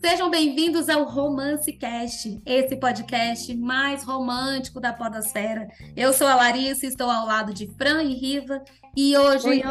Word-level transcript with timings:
Sejam 0.00 0.30
bem-vindos 0.30 0.88
ao 0.88 1.04
Romance 1.04 1.70
Cast, 1.74 2.40
esse 2.46 2.74
podcast 2.76 3.54
mais 3.54 4.02
romântico 4.02 4.80
da 4.80 4.94
podosfera. 4.94 5.68
Eu 5.94 6.14
sou 6.14 6.26
a 6.26 6.34
Larissa, 6.34 6.86
estou 6.86 7.10
ao 7.10 7.26
lado 7.26 7.52
de 7.52 7.66
Fran 7.76 8.02
e 8.02 8.14
Riva 8.14 8.64
e 8.96 9.14
hoje 9.14 9.46
Oi, 9.46 9.62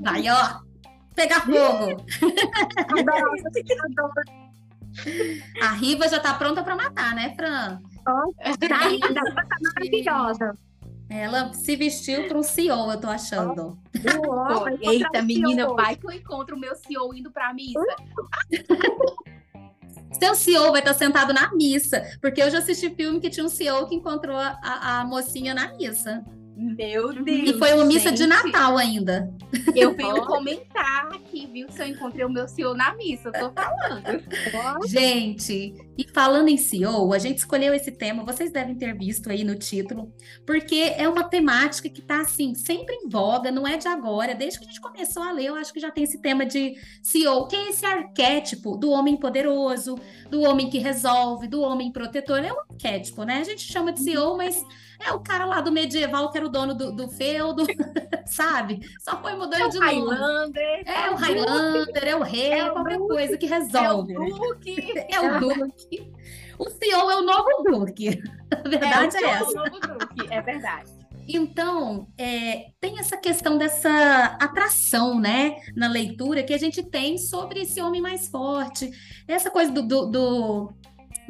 vai, 0.00 0.24
ó, 0.28 0.60
pegar 1.14 1.40
fogo. 1.40 2.04
a 5.62 5.72
Riva 5.72 6.06
já 6.06 6.18
está 6.18 6.34
pronta 6.34 6.62
para 6.62 6.76
matar, 6.76 7.14
né, 7.14 7.34
Fran? 7.34 7.80
Oh, 8.06 8.34
tá 8.58 8.88
linda, 8.88 9.14
tá 9.14 9.46
maravilhosa. 9.74 10.54
Ela 11.08 11.54
se 11.54 11.74
vestiu 11.76 12.28
para 12.28 12.36
um 12.36 12.42
CEO, 12.42 12.92
eu 12.92 13.00
tô 13.00 13.08
achando. 13.08 13.78
Oh, 14.28 14.68
eita, 14.90 15.22
menina, 15.22 15.72
vai 15.72 15.96
que 15.96 16.06
eu 16.06 16.10
encontro 16.10 16.56
o 16.56 16.60
meu 16.60 16.76
CEO 16.76 17.14
indo 17.14 17.30
para 17.30 17.48
a 17.48 17.54
missa. 17.54 17.80
Seu 20.18 20.34
CEO 20.34 20.72
vai 20.72 20.80
estar 20.80 20.94
sentado 20.94 21.32
na 21.32 21.54
missa, 21.54 22.02
porque 22.20 22.42
eu 22.42 22.50
já 22.50 22.58
assisti 22.58 22.90
filme 22.90 23.20
que 23.20 23.30
tinha 23.30 23.44
um 23.44 23.48
CEO 23.48 23.86
que 23.86 23.94
encontrou 23.94 24.36
a, 24.36 24.58
a 24.62 25.04
mocinha 25.04 25.54
na 25.54 25.74
missa. 25.76 26.24
Meu 26.56 27.12
Deus. 27.12 27.50
E 27.50 27.58
foi 27.58 27.72
uma 27.72 27.84
missa 27.84 28.08
gente. 28.08 28.18
de 28.18 28.26
Natal 28.26 28.76
ainda. 28.76 29.32
Eu 29.76 29.94
venho 29.96 30.26
comentar 30.26 31.08
aqui, 31.38 31.46
viu? 31.46 31.70
Se 31.70 31.82
eu 31.82 31.86
encontrei 31.86 32.24
o 32.24 32.30
meu 32.30 32.48
CEO 32.48 32.74
na 32.74 32.94
missa, 32.94 33.28
eu 33.28 33.32
tô 33.32 33.52
falando. 33.52 34.22
gente, 34.86 35.74
e 35.96 36.08
falando 36.12 36.48
em 36.48 36.56
CEO, 36.56 37.12
a 37.12 37.18
gente 37.18 37.38
escolheu 37.38 37.72
esse 37.72 37.92
tema, 37.92 38.24
vocês 38.24 38.50
devem 38.50 38.74
ter 38.74 38.96
visto 38.96 39.30
aí 39.30 39.44
no 39.44 39.54
título, 39.54 40.12
porque 40.46 40.94
é 40.96 41.08
uma 41.08 41.24
temática 41.24 41.88
que 41.88 42.02
tá 42.02 42.20
assim, 42.20 42.54
sempre 42.54 42.94
em 42.94 43.08
voga, 43.08 43.50
não 43.50 43.66
é 43.66 43.76
de 43.76 43.88
agora. 43.88 44.34
Desde 44.34 44.58
que 44.58 44.64
a 44.64 44.68
gente 44.68 44.80
começou 44.80 45.22
a 45.22 45.32
ler, 45.32 45.46
eu 45.46 45.54
acho 45.54 45.72
que 45.72 45.80
já 45.80 45.90
tem 45.90 46.04
esse 46.04 46.20
tema 46.20 46.44
de 46.44 46.74
CEO, 47.02 47.46
que 47.46 47.56
é 47.56 47.68
esse 47.68 47.84
arquétipo 47.84 48.76
do 48.76 48.90
homem 48.90 49.16
poderoso, 49.16 49.96
do 50.30 50.42
homem 50.42 50.68
que 50.68 50.78
resolve, 50.78 51.46
do 51.46 51.60
homem 51.60 51.92
protetor. 51.92 52.38
É 52.38 52.52
um 52.52 52.60
arquétipo, 52.70 53.24
né? 53.24 53.38
A 53.40 53.44
gente 53.44 53.62
chama 53.62 53.92
de 53.92 54.00
CEO, 54.00 54.36
mas 54.36 54.62
é 55.00 55.12
o 55.12 55.20
cara 55.20 55.44
lá 55.44 55.60
do 55.60 55.70
medieval 55.70 56.30
que 56.30 56.38
era 56.38 56.46
o 56.46 56.50
dono 56.50 56.74
do, 56.74 56.92
do 56.92 57.08
feudo, 57.08 57.64
sabe? 58.26 58.80
Só 58.98 59.20
foi 59.20 59.34
mudando 59.34 59.62
é 59.62 59.68
de 59.68 59.78
nome. 59.78 59.90
Highlander. 59.90 60.82
É, 60.86 61.06
é 61.06 61.10
o 61.10 61.14
Highlander, 61.28 62.08
é 62.08 62.16
o 62.16 62.22
rei, 62.22 62.52
é, 62.52 62.58
é 62.58 62.70
qualquer 62.70 62.98
Duque, 62.98 63.08
coisa 63.08 63.38
que 63.38 63.46
resolve. 63.46 64.14
É 64.14 64.18
o 64.18 64.24
Duque. 64.24 64.94
É 65.08 65.20
o 65.20 65.40
Duque. 65.40 66.12
O 66.58 66.70
CEO 66.70 67.10
é 67.10 67.16
o 67.16 67.22
novo 67.22 67.62
Duque. 67.64 68.22
A 68.50 68.68
verdade 68.68 69.16
é, 69.16 69.24
é 69.24 69.30
essa. 69.30 69.44
É 69.44 69.46
o 69.46 69.54
novo 69.54 69.80
Duque, 69.80 70.32
é 70.32 70.42
verdade. 70.42 70.98
Então, 71.28 72.08
é, 72.16 72.70
tem 72.80 72.98
essa 72.98 73.16
questão 73.16 73.58
dessa 73.58 74.36
atração, 74.40 75.20
né, 75.20 75.56
na 75.76 75.86
leitura 75.86 76.42
que 76.42 76.54
a 76.54 76.58
gente 76.58 76.82
tem 76.82 77.18
sobre 77.18 77.60
esse 77.60 77.82
homem 77.82 78.00
mais 78.00 78.28
forte, 78.28 78.90
essa 79.26 79.50
coisa 79.50 79.70
do, 79.70 79.82
do, 79.82 80.06
do 80.06 80.74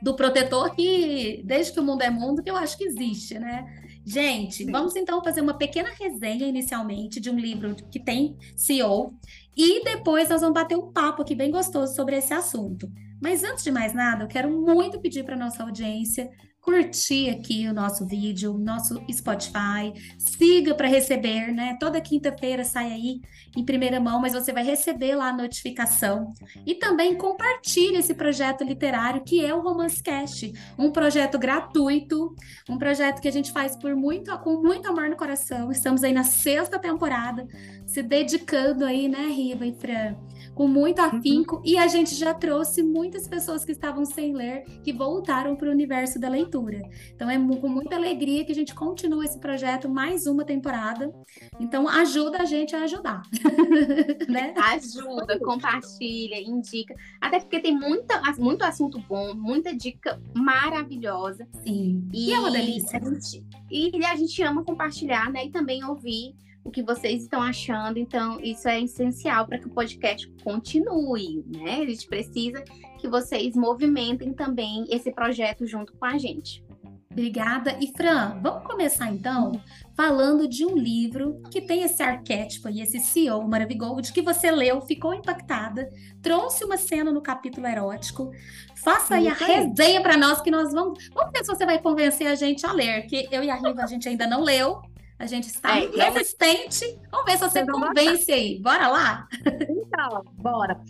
do 0.01 0.15
protetor 0.15 0.75
que, 0.75 1.43
desde 1.45 1.73
que 1.73 1.81
o 1.81 1.83
mundo 1.83 2.03
é 2.03 2.11
mundo, 2.11 2.43
que 2.43 2.51
eu 2.51 2.57
acho 2.57 2.77
que 2.79 2.85
existe, 2.85 3.39
né? 3.39 3.67
Gente, 4.07 4.65
Sim. 4.65 4.71
vamos 4.71 4.97
então 4.97 5.23
fazer 5.23 5.41
uma 5.41 5.55
pequena 5.55 5.91
resenha 5.91 6.47
inicialmente 6.47 7.21
de 7.21 7.29
um 7.29 7.39
livro 7.39 7.75
que 7.91 8.01
tem 8.01 8.37
CEO 8.57 9.15
e 9.59 9.83
depois 9.83 10.29
nós 10.29 10.41
vamos 10.41 10.55
bater 10.55 10.77
um 10.79 10.93
papo 10.93 11.23
aqui 11.23 11.35
bem 11.35 11.51
gostoso 11.51 11.95
sobre 11.95 12.17
esse 12.17 12.33
assunto. 12.33 12.89
Mas 13.21 13.43
antes 13.43 13.65
de 13.65 13.71
mais 13.71 13.95
nada, 13.95 14.25
eu 14.25 14.29
quero 14.29 14.51
muito 14.51 15.01
pedir 15.01 15.25
para 15.25 15.37
nossa 15.37 15.63
audiência 15.63 16.31
curtir 16.69 17.31
aqui 17.31 17.67
o 17.67 17.73
nosso 17.73 18.07
vídeo, 18.07 18.59
nosso 18.59 19.03
Spotify, 19.11 19.91
siga 20.19 20.75
para 20.75 20.87
receber, 20.87 21.51
né? 21.51 21.79
Toda 21.81 21.99
quinta-feira 21.99 22.63
sai 22.63 22.93
aí 22.93 23.21
em 23.57 23.65
primeira 23.65 23.99
mão, 23.99 24.21
mas 24.21 24.35
você 24.35 24.53
vai 24.53 24.63
receber 24.63 25.15
lá 25.15 25.29
a 25.29 25.33
notificação. 25.33 26.31
E 26.67 26.75
também 26.75 27.17
compartilhe 27.17 27.97
esse 27.97 28.13
projeto 28.13 28.65
literário 28.65 29.25
que 29.25 29.43
é 29.43 29.55
o 29.55 29.63
Romance 29.63 30.03
Cast, 30.03 30.53
um 30.79 30.91
projeto 30.91 31.39
gratuito, 31.39 32.35
um 32.69 32.77
projeto 32.77 33.23
que 33.23 33.29
a 33.29 33.33
gente 33.33 33.51
faz 33.51 33.75
por 33.75 33.97
muito, 33.97 34.37
com 34.41 34.61
muito 34.61 34.89
amor 34.89 35.09
no 35.09 35.17
coração. 35.17 35.71
Estamos 35.71 36.05
aí 36.05 36.13
na 36.13 36.25
sexta 36.25 36.79
temporada, 36.79 37.47
se 37.87 38.03
dedicando 38.03 38.85
aí, 38.85 39.09
né, 39.09 39.27
Riva 39.29 39.65
e 39.65 39.73
Fran? 39.73 40.17
Com 40.59 40.67
muito 40.67 40.99
afinco, 40.99 41.59
uhum. 41.59 41.63
e 41.65 41.79
a 41.79 41.87
gente 41.87 42.17
já 42.17 42.35
trouxe 42.35 42.83
muitas 42.83 43.29
pessoas 43.29 43.65
que 43.65 43.71
estavam 43.71 44.05
sem 44.05 44.35
ler, 44.35 44.65
que 44.83 44.93
voltaram 44.93 45.55
para 45.55 45.69
o 45.69 45.71
universo 45.71 46.19
da 46.19 46.29
leitura. 46.29 46.83
Então 47.15 47.31
é 47.31 47.39
com 47.39 47.69
muita 47.69 47.95
alegria 47.95 48.45
que 48.45 48.51
a 48.51 48.55
gente 48.57 48.75
continua 48.75 49.25
esse 49.25 49.39
projeto 49.39 49.89
mais 49.89 50.27
uma 50.27 50.45
temporada. 50.45 51.15
Então 51.61 51.89
ajuda 51.89 52.39
a 52.39 52.45
gente 52.45 52.75
a 52.75 52.83
ajudar. 52.83 53.23
né? 54.29 54.53
Ajuda, 54.75 55.39
compartilha, 55.39 56.41
indica. 56.41 56.93
Até 57.21 57.39
porque 57.39 57.61
tem 57.61 57.79
muita, 57.79 58.21
muito 58.37 58.65
assunto 58.65 58.99
bom, 59.09 59.37
muita 59.37 59.73
dica 59.73 60.21
maravilhosa. 60.35 61.47
Sim. 61.65 62.09
E, 62.13 62.31
e 62.31 62.33
é 62.33 62.41
uma 62.41 62.51
delícia. 62.51 62.99
A 62.99 63.09
gente, 63.09 63.45
e 63.71 64.05
a 64.05 64.17
gente 64.17 64.43
ama 64.43 64.65
compartilhar, 64.65 65.31
né? 65.31 65.47
E 65.47 65.51
também 65.53 65.85
ouvir 65.85 66.35
o 66.69 66.71
que 66.71 66.83
vocês 66.83 67.23
estão 67.23 67.43
achando. 67.43 67.99
Então, 67.99 68.39
isso 68.41 68.69
é 68.69 68.81
essencial 68.81 69.47
para 69.47 69.59
que 69.59 69.67
o 69.67 69.71
podcast 69.71 70.31
continue, 70.45 71.45
né? 71.47 71.81
A 71.83 71.87
gente 71.87 72.07
precisa 72.07 72.63
que 72.99 73.09
vocês 73.09 73.57
movimentem 73.57 74.33
também 74.33 74.85
esse 74.91 75.11
projeto 75.11 75.67
junto 75.67 75.93
com 75.95 76.05
a 76.05 76.19
gente. 76.19 76.63
Obrigada. 77.11 77.77
E 77.81 77.91
Fran, 77.97 78.39
vamos 78.41 78.65
começar 78.65 79.11
então 79.11 79.61
falando 79.97 80.47
de 80.47 80.65
um 80.65 80.77
livro 80.77 81.43
que 81.51 81.61
tem 81.61 81.83
esse 81.83 82.01
arquétipo 82.01 82.69
e 82.69 82.81
esse 82.81 83.01
CEO 83.01 83.43
maravilhoso 83.49 84.13
que 84.13 84.23
você 84.23 84.53
leu, 84.53 84.81
ficou 84.81 85.13
impactada, 85.13 85.89
trouxe 86.23 86.65
uma 86.65 86.77
cena 86.77 87.11
no 87.11 87.21
capítulo 87.21 87.67
erótico. 87.67 88.31
Faça 88.77 89.17
aí 89.17 89.27
a 89.27 89.35
resenha 89.35 90.01
para 90.01 90.17
nós 90.17 90.41
que 90.41 90.51
nós 90.51 90.73
vamos. 90.73 91.09
Vamos 91.13 91.33
ver 91.33 91.45
se 91.45 91.53
você 91.53 91.67
vai 91.67 91.81
convencer 91.81 92.29
a 92.29 92.37
gente 92.37 92.65
a 92.65 92.73
ler, 92.73 93.07
que 93.07 93.27
eu 93.33 93.43
e 93.43 93.51
a 93.51 93.57
Riva 93.57 93.83
a 93.83 93.87
gente 93.87 94.09
ainda 94.09 94.25
não 94.25 94.45
leu, 94.45 94.81
a 95.19 95.27
gente 95.27 95.49
está 95.49 95.79
é, 95.79 95.87
resistente. 95.87 96.99
Vamos 97.11 97.27
ver 97.27 97.39
se 97.39 97.45
você 97.49 97.67
convence 97.67 98.31
aí. 98.31 98.61
Bora 98.61 98.89
lá? 98.89 99.29
Então, 99.69 100.25
bora. 100.35 100.81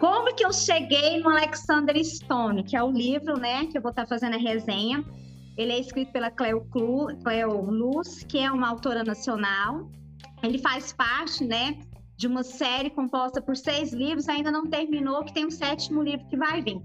Como 0.00 0.34
que 0.34 0.44
eu 0.44 0.52
cheguei 0.52 1.20
no 1.20 1.30
Alexander 1.30 1.96
Stone, 2.04 2.64
que 2.64 2.76
é 2.76 2.82
o 2.82 2.90
livro, 2.90 3.38
né, 3.38 3.66
que 3.66 3.78
eu 3.78 3.82
vou 3.82 3.90
estar 3.90 4.06
fazendo 4.06 4.34
a 4.34 4.38
resenha. 4.38 5.04
Ele 5.56 5.72
é 5.72 5.78
escrito 5.78 6.12
pela 6.12 6.30
Cleo, 6.30 6.66
Clu, 6.70 7.06
Cleo 7.22 7.62
Luz, 7.62 8.22
que 8.24 8.38
é 8.38 8.50
uma 8.50 8.68
autora 8.68 9.02
nacional. 9.02 9.88
Ele 10.42 10.58
faz 10.58 10.92
parte, 10.92 11.44
né, 11.44 11.78
de 12.16 12.26
uma 12.26 12.42
série 12.42 12.90
composta 12.90 13.40
por 13.40 13.56
seis 13.56 13.92
livros, 13.92 14.28
ainda 14.28 14.50
não 14.50 14.66
terminou, 14.66 15.24
que 15.24 15.32
tem 15.32 15.46
um 15.46 15.50
sétimo 15.50 16.02
livro 16.02 16.26
que 16.28 16.36
vai 16.36 16.60
vir. 16.60 16.78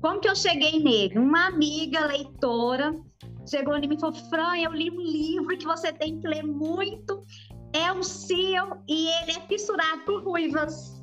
Como 0.00 0.20
que 0.20 0.28
eu 0.28 0.36
cheguei 0.36 0.78
nele? 0.82 1.18
Uma 1.18 1.46
amiga 1.46 2.04
leitora 2.06 2.94
chegou 3.48 3.76
em 3.76 3.88
mim 3.88 3.94
e 3.96 4.00
falou: 4.00 4.14
Fran, 4.14 4.56
eu 4.58 4.72
li 4.72 4.90
um 4.90 5.00
livro 5.00 5.56
que 5.56 5.66
você 5.66 5.92
tem 5.92 6.20
que 6.20 6.26
ler 6.26 6.42
muito. 6.44 7.22
É 7.72 7.92
um 7.92 8.02
Seal 8.02 8.82
e 8.88 9.08
ele 9.22 9.32
é 9.32 9.40
fissurado 9.46 10.02
por 10.04 10.22
ruivas. 10.22 11.02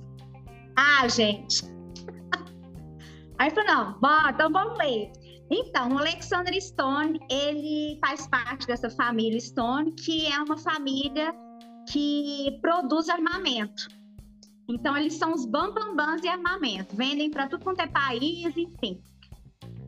Ah, 0.76 1.08
gente. 1.08 1.64
Aí 3.38 3.50
eu 3.50 3.56
falei: 3.56 3.74
não, 3.74 4.00
bom, 4.00 4.30
então 4.30 4.52
vamos 4.52 4.78
ler. 4.78 5.12
Então, 5.50 5.94
o 5.94 6.00
Alexander 6.00 6.60
Stone, 6.60 7.20
ele 7.30 8.00
faz 8.04 8.26
parte 8.28 8.66
dessa 8.66 8.90
família 8.90 9.40
Stone, 9.40 9.92
que 9.92 10.26
é 10.26 10.40
uma 10.40 10.58
família 10.58 11.34
que 11.88 12.58
produz 12.62 13.10
armamento. 13.10 13.88
Então, 14.68 14.98
eles 14.98 15.14
são 15.14 15.34
os 15.34 15.46
bambambãs 15.46 16.20
de 16.22 16.28
armamento, 16.28 16.96
vendem 16.96 17.30
para 17.30 17.48
tudo 17.48 17.64
quanto 17.64 17.82
é 17.82 17.88
país, 17.88 18.58
enfim. 18.58 19.00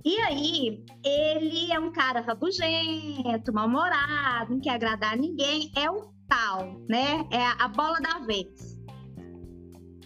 E 0.08 0.18
aí, 0.22 0.86
ele 1.04 1.70
é 1.70 1.78
um 1.78 1.92
cara 1.92 2.22
rabugento, 2.22 3.52
mal-humorado, 3.52 4.54
não 4.54 4.62
quer 4.62 4.76
agradar 4.76 5.18
ninguém, 5.18 5.70
é 5.76 5.92
o 5.92 6.14
tal, 6.30 6.80
né? 6.88 7.28
É 7.30 7.46
a 7.62 7.68
bola 7.68 8.00
da 8.00 8.20
vez. 8.20 8.80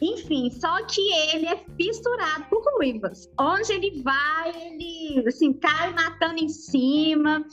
Enfim, 0.02 0.50
só 0.50 0.84
que 0.88 1.00
ele 1.32 1.46
é 1.46 1.64
fissurado 1.78 2.46
por 2.46 2.64
ruivas. 2.78 3.30
Onde 3.40 3.74
ele 3.74 4.02
vai, 4.02 4.50
ele 4.50 5.24
assim, 5.28 5.54
cai 5.54 5.94
matando 5.94 6.40
em 6.40 6.50
cima. 6.50 7.46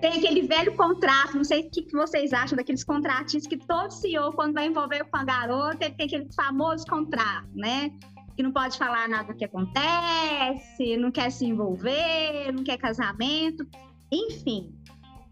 Tem 0.00 0.12
aquele 0.12 0.42
velho 0.42 0.76
contrato, 0.76 1.36
não 1.36 1.42
sei 1.42 1.62
o 1.62 1.70
que, 1.72 1.90
vocês 1.90 2.32
acham 2.32 2.56
daqueles 2.56 2.84
contratinhos 2.84 3.48
que 3.48 3.56
todo 3.56 3.90
CEO, 3.90 4.32
quando 4.32 4.54
vai 4.54 4.66
envolver 4.66 5.02
com 5.06 5.16
a 5.16 5.24
garota, 5.24 5.86
ele 5.86 5.94
tem 5.96 6.06
aquele 6.06 6.32
famoso 6.32 6.86
contrato, 6.86 7.48
né? 7.52 7.90
Que 8.36 8.42
não 8.42 8.52
pode 8.52 8.76
falar 8.76 9.08
nada 9.08 9.32
do 9.32 9.38
que 9.38 9.44
acontece, 9.46 10.96
não 10.98 11.10
quer 11.10 11.30
se 11.30 11.46
envolver, 11.46 12.52
não 12.52 12.62
quer 12.62 12.76
casamento, 12.76 13.66
enfim. 14.12 14.74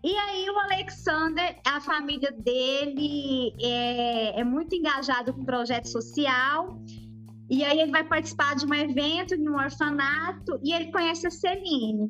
E 0.02 0.16
aí 0.16 0.48
o 0.50 0.58
Alexander, 0.58 1.56
a 1.66 1.80
família 1.80 2.32
dele 2.32 3.54
é, 3.60 4.40
é 4.40 4.44
muito 4.44 4.74
engajado 4.74 5.32
com 5.32 5.44
projeto 5.44 5.86
social. 5.88 6.78
E 7.50 7.62
aí 7.62 7.78
ele 7.78 7.90
vai 7.90 8.04
participar 8.04 8.56
de 8.56 8.66
um 8.66 8.74
evento 8.74 9.34
em 9.34 9.48
um 9.48 9.56
orfanato 9.56 10.58
e 10.62 10.72
ele 10.72 10.90
conhece 10.90 11.26
a 11.26 11.30
Celine. 11.30 12.08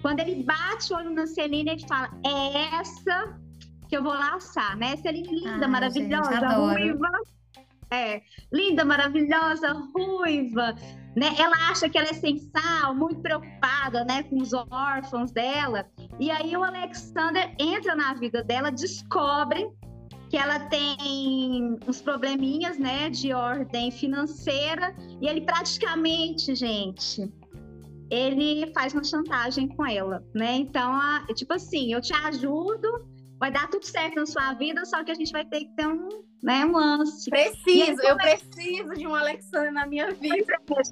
Quando 0.00 0.20
ele 0.20 0.44
bate 0.44 0.92
o 0.92 0.96
olho 0.96 1.10
na 1.10 1.26
Celine, 1.26 1.70
ele 1.70 1.86
fala: 1.86 2.10
é 2.24 2.76
essa 2.80 3.36
que 3.88 3.96
eu 3.96 4.02
vou 4.02 4.12
laçar, 4.12 4.76
né? 4.76 4.96
Celine 4.96 5.28
linda, 5.28 5.66
Ai, 5.66 5.70
maravilhosa, 5.70 6.48
ruiva. 6.48 7.10
É, 7.90 8.20
linda, 8.52 8.84
maravilhosa, 8.84 9.72
ruiva, 9.94 10.74
né? 11.16 11.34
Ela 11.38 11.70
acha 11.70 11.88
que 11.88 11.96
ela 11.96 12.08
é 12.08 12.12
sensal, 12.12 12.94
muito 12.94 13.20
preocupada, 13.20 14.04
né, 14.04 14.24
com 14.24 14.38
os 14.38 14.52
órfãos 14.52 15.30
dela. 15.30 15.86
E 16.18 16.30
aí 16.30 16.56
o 16.56 16.64
Alexander 16.64 17.54
entra 17.58 17.94
na 17.94 18.14
vida 18.14 18.42
dela, 18.42 18.70
descobre 18.70 19.70
que 20.28 20.36
ela 20.36 20.58
tem 20.68 21.78
uns 21.86 22.02
probleminhas, 22.02 22.78
né, 22.78 23.08
de 23.08 23.32
ordem 23.32 23.90
financeira, 23.90 24.94
e 25.20 25.28
ele 25.28 25.42
praticamente, 25.42 26.54
gente, 26.54 27.32
ele 28.10 28.72
faz 28.72 28.92
uma 28.92 29.04
chantagem 29.04 29.68
com 29.68 29.86
ela, 29.86 30.24
né? 30.34 30.56
Então, 30.56 30.92
a, 30.92 31.24
tipo 31.34 31.52
assim, 31.52 31.92
eu 31.92 32.00
te 32.00 32.12
ajudo, 32.12 33.06
vai 33.38 33.50
dar 33.50 33.68
tudo 33.68 33.84
certo 33.84 34.16
na 34.16 34.26
sua 34.26 34.52
vida, 34.54 34.84
só 34.84 35.04
que 35.04 35.10
a 35.10 35.14
gente 35.14 35.32
vai 35.32 35.44
ter 35.44 35.60
que 35.60 35.76
ter 35.76 35.86
um, 35.86 36.08
né, 36.42 36.64
um 36.64 36.72
lance. 36.72 37.28
Preciso, 37.30 38.00
aí, 38.00 38.08
eu 38.08 38.16
é... 38.20 38.36
preciso 38.36 38.94
de 38.94 39.06
um 39.06 39.14
Alexandre 39.14 39.70
na 39.70 39.86
minha 39.86 40.10
vida. 40.12 40.44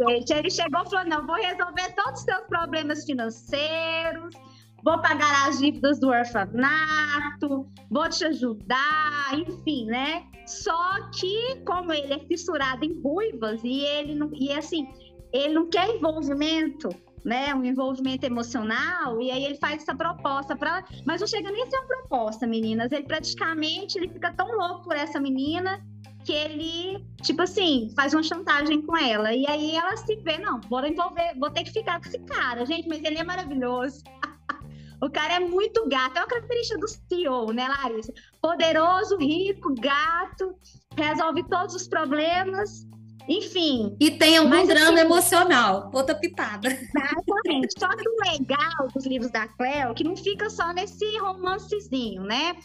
Gente, 0.09 0.33
ele 0.33 0.51
chegou 0.51 0.83
e 0.83 0.91
falou: 0.91 1.07
não, 1.07 1.27
vou 1.27 1.37
resolver 1.37 1.95
todos 1.95 2.21
os 2.21 2.25
seus 2.25 2.47
problemas 2.47 3.05
financeiros, 3.05 4.35
vou 4.83 5.01
pagar 5.01 5.49
as 5.49 5.59
dívidas 5.59 5.99
do 5.99 6.09
orfanato, 6.09 7.67
vou 7.91 8.09
te 8.09 8.25
ajudar, 8.27 9.33
enfim, 9.33 9.87
né? 9.87 10.27
Só 10.47 11.11
que, 11.11 11.63
como 11.67 11.93
ele 11.93 12.13
é 12.13 12.19
fissurado 12.21 12.85
em 12.85 13.01
ruivas 13.01 13.63
e 13.65 13.81
ele 13.81 14.15
não. 14.15 14.31
E 14.35 14.53
assim, 14.53 14.87
ele 15.33 15.55
não 15.55 15.69
quer 15.69 15.89
envolvimento, 15.89 16.91
né, 17.25 17.55
um 17.55 17.65
envolvimento 17.65 18.27
emocional, 18.27 19.21
e 19.21 19.31
aí 19.31 19.45
ele 19.45 19.57
faz 19.57 19.83
essa 19.83 19.95
proposta 19.95 20.55
para, 20.55 20.85
mas 21.07 21.21
não 21.21 21.27
chega 21.27 21.51
nem 21.51 21.63
a 21.63 21.67
ser 21.67 21.79
uma 21.79 21.87
proposta, 21.87 22.47
meninas. 22.47 22.93
Ele 22.93 23.05
praticamente 23.05 23.97
ele 23.97 24.09
fica 24.09 24.33
tão 24.33 24.47
louco 24.57 24.85
por 24.85 24.95
essa 24.95 25.19
menina 25.19 25.83
que 26.25 26.33
ele, 26.33 27.05
tipo 27.23 27.43
assim, 27.43 27.91
faz 27.95 28.15
uma 28.15 28.23
chantagem 28.23 28.83
com 28.83 28.97
ela. 28.97 29.33
E 29.33 29.47
aí 29.47 29.75
ela 29.75 29.97
se 29.97 30.17
vê, 30.17 30.39
não, 30.39 30.61
vou 30.61 30.85
envolver, 30.87 31.35
vou 31.39 31.51
ter 31.51 31.65
que 31.65 31.73
ficar 31.73 32.01
com 32.01 32.09
esse 32.09 32.19
cara, 32.21 32.65
gente, 32.65 32.89
mas 32.89 33.03
ele 33.03 33.19
é 33.19 33.25
maravilhoso. 33.25 34.03
o 35.01 35.11
cara 35.11 35.35
é 35.35 35.41
muito 35.41 35.87
gato, 35.89 36.17
é 36.17 36.21
uma 36.21 36.27
característica 36.27 36.79
do 36.79 36.89
CEO, 36.89 37.53
né, 37.53 37.69
Larissa? 37.69 38.13
Poderoso, 38.41 39.17
rico, 39.19 39.75
gato, 39.79 40.55
resolve 40.97 41.43
todos 41.45 41.75
os 41.75 41.87
problemas 41.87 42.87
enfim. 43.29 43.97
E 43.99 44.11
tem 44.11 44.37
algum 44.37 44.67
drama 44.67 44.99
assim, 44.99 45.01
emocional, 45.01 45.91
outra 45.93 46.15
pitada. 46.15 46.69
Exatamente. 46.69 47.75
Só 47.79 47.89
que 47.89 48.09
o 48.09 48.33
legal 48.33 48.89
dos 48.95 49.07
livros 49.07 49.31
da 49.31 49.49
Cleo 49.49 49.91
é 49.91 49.95
que 49.95 50.05
não 50.05 50.17
fica 50.17 50.51
só 50.51 50.73
nesse 50.73 51.19
romancezinho, 51.19 52.23
né? 52.23 52.57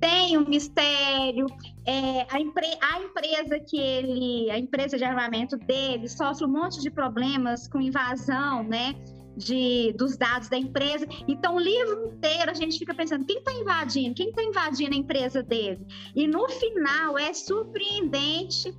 Tem 0.00 0.36
um 0.36 0.48
mistério, 0.48 1.46
é, 1.86 2.26
a, 2.30 2.40
empre 2.40 2.66
a 2.80 3.02
empresa 3.02 3.60
que 3.60 3.78
ele, 3.78 4.50
a 4.50 4.58
empresa 4.58 4.96
de 4.96 5.04
armamento 5.04 5.56
dele 5.56 6.08
sofre 6.08 6.44
um 6.44 6.50
monte 6.50 6.80
de 6.80 6.90
problemas 6.90 7.68
com 7.68 7.80
invasão, 7.80 8.62
né? 8.64 8.94
De, 9.36 9.92
dos 9.96 10.16
dados 10.16 10.48
da 10.48 10.58
empresa. 10.58 11.06
Então, 11.28 11.54
o 11.54 11.60
livro 11.60 12.08
inteiro 12.08 12.50
a 12.50 12.54
gente 12.54 12.78
fica 12.78 12.92
pensando: 12.92 13.24
quem 13.24 13.38
está 13.38 13.52
invadindo? 13.52 14.14
Quem 14.14 14.30
está 14.30 14.42
invadindo 14.42 14.94
a 14.94 14.98
empresa 14.98 15.42
dele? 15.42 15.86
E 16.16 16.26
no 16.26 16.48
final 16.48 17.16
é 17.16 17.32
surpreendente 17.32 18.74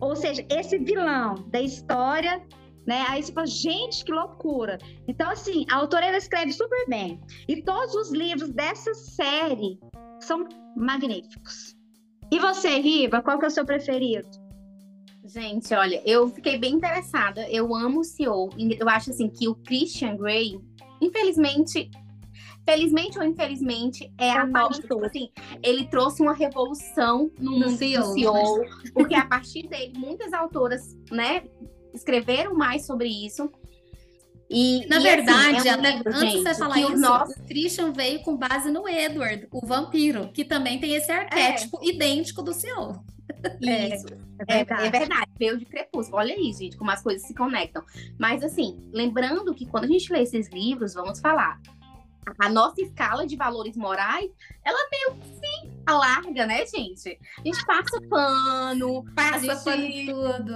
ou 0.00 0.14
seja, 0.14 0.44
esse 0.50 0.78
vilão 0.78 1.34
da 1.48 1.60
história, 1.60 2.42
né? 2.86 3.04
Aí 3.08 3.22
você 3.22 3.32
fala, 3.32 3.46
gente, 3.46 4.04
que 4.04 4.12
loucura. 4.12 4.78
Então, 5.08 5.30
assim, 5.30 5.64
a 5.70 5.76
autora 5.76 6.06
ela 6.06 6.16
escreve 6.16 6.52
super 6.52 6.86
bem. 6.88 7.20
E 7.48 7.62
todos 7.62 7.94
os 7.94 8.12
livros 8.12 8.50
dessa 8.50 8.94
série 8.94 9.78
são 10.20 10.46
magníficos. 10.76 11.74
E 12.30 12.38
você, 12.38 12.78
Riva, 12.80 13.22
qual 13.22 13.38
que 13.38 13.44
é 13.44 13.48
o 13.48 13.50
seu 13.50 13.64
preferido? 13.64 14.28
Gente, 15.24 15.74
olha, 15.74 16.00
eu 16.04 16.28
fiquei 16.28 16.56
bem 16.56 16.74
interessada. 16.74 17.48
Eu 17.50 17.74
amo 17.74 18.00
o 18.00 18.04
CEO. 18.04 18.50
Eu 18.78 18.88
acho 18.88 19.10
assim 19.10 19.28
que 19.28 19.48
o 19.48 19.56
Christian 19.56 20.16
Grey, 20.16 20.60
infelizmente, 21.00 21.90
felizmente 22.66 23.16
ou 23.16 23.24
infelizmente, 23.24 24.12
é 24.18 24.32
a 24.32 24.46
parte, 24.46 24.80
tipo 24.80 25.02
assim, 25.04 25.30
ele 25.62 25.86
trouxe 25.86 26.20
uma 26.20 26.34
revolução 26.34 27.30
no, 27.38 27.52
no 27.52 27.58
mundo 27.60 27.78
CEO, 27.78 28.02
do 28.02 28.12
CEO, 28.12 28.64
porque 28.92 29.14
a 29.14 29.24
partir 29.24 29.68
dele, 29.68 29.92
muitas 29.96 30.32
autoras, 30.32 30.96
né, 31.10 31.44
escreveram 31.94 32.54
mais 32.54 32.84
sobre 32.84 33.08
isso. 33.08 33.48
E, 34.50 34.86
Na 34.88 34.98
e, 34.98 35.02
verdade, 35.02 35.56
assim, 35.56 35.68
é 35.68 35.76
um 35.76 35.78
até 35.78 35.90
livro, 35.92 36.12
antes 36.14 36.32
de 36.32 36.42
você 36.42 36.54
falar 36.54 36.80
isso, 36.80 36.96
nosso... 36.96 37.32
o 37.32 37.46
Christian 37.46 37.92
veio 37.92 38.20
com 38.22 38.36
base 38.36 38.70
no 38.70 38.88
Edward, 38.88 39.48
o 39.52 39.64
vampiro, 39.64 40.30
que 40.32 40.44
também 40.44 40.78
tem 40.80 40.94
esse 40.94 41.10
arquétipo 41.10 41.80
é. 41.82 41.88
idêntico 41.88 42.42
do 42.42 42.52
CEO. 42.52 43.04
Isso, 43.60 44.06
é, 44.48 44.60
é, 44.60 44.64
verdade. 44.64 44.84
é, 44.84 44.90
verdade. 44.90 45.30
Veio 45.38 45.58
de 45.58 45.64
crepúsculo. 45.64 46.18
Olha 46.18 46.34
aí, 46.34 46.52
gente, 46.52 46.76
como 46.76 46.90
as 46.90 47.02
coisas 47.02 47.26
se 47.26 47.34
conectam. 47.34 47.82
Mas, 48.18 48.42
assim, 48.42 48.78
lembrando 48.92 49.52
que 49.52 49.66
quando 49.66 49.84
a 49.84 49.88
gente 49.88 50.12
lê 50.12 50.22
esses 50.22 50.48
livros, 50.50 50.94
vamos 50.94 51.18
falar, 51.18 51.60
a 52.38 52.48
nossa 52.48 52.80
escala 52.80 53.26
de 53.26 53.36
valores 53.36 53.76
morais, 53.76 54.30
ela 54.64 54.88
meio 54.90 55.20
que 55.20 55.28
se 55.28 55.70
alarga, 55.86 56.46
né, 56.46 56.66
gente? 56.66 57.18
A 57.38 57.42
gente 57.44 57.64
passa 57.64 58.00
pano, 58.08 59.04
passa 59.14 59.66
gente... 59.66 60.06
pano 60.06 60.38
tudo. 60.38 60.52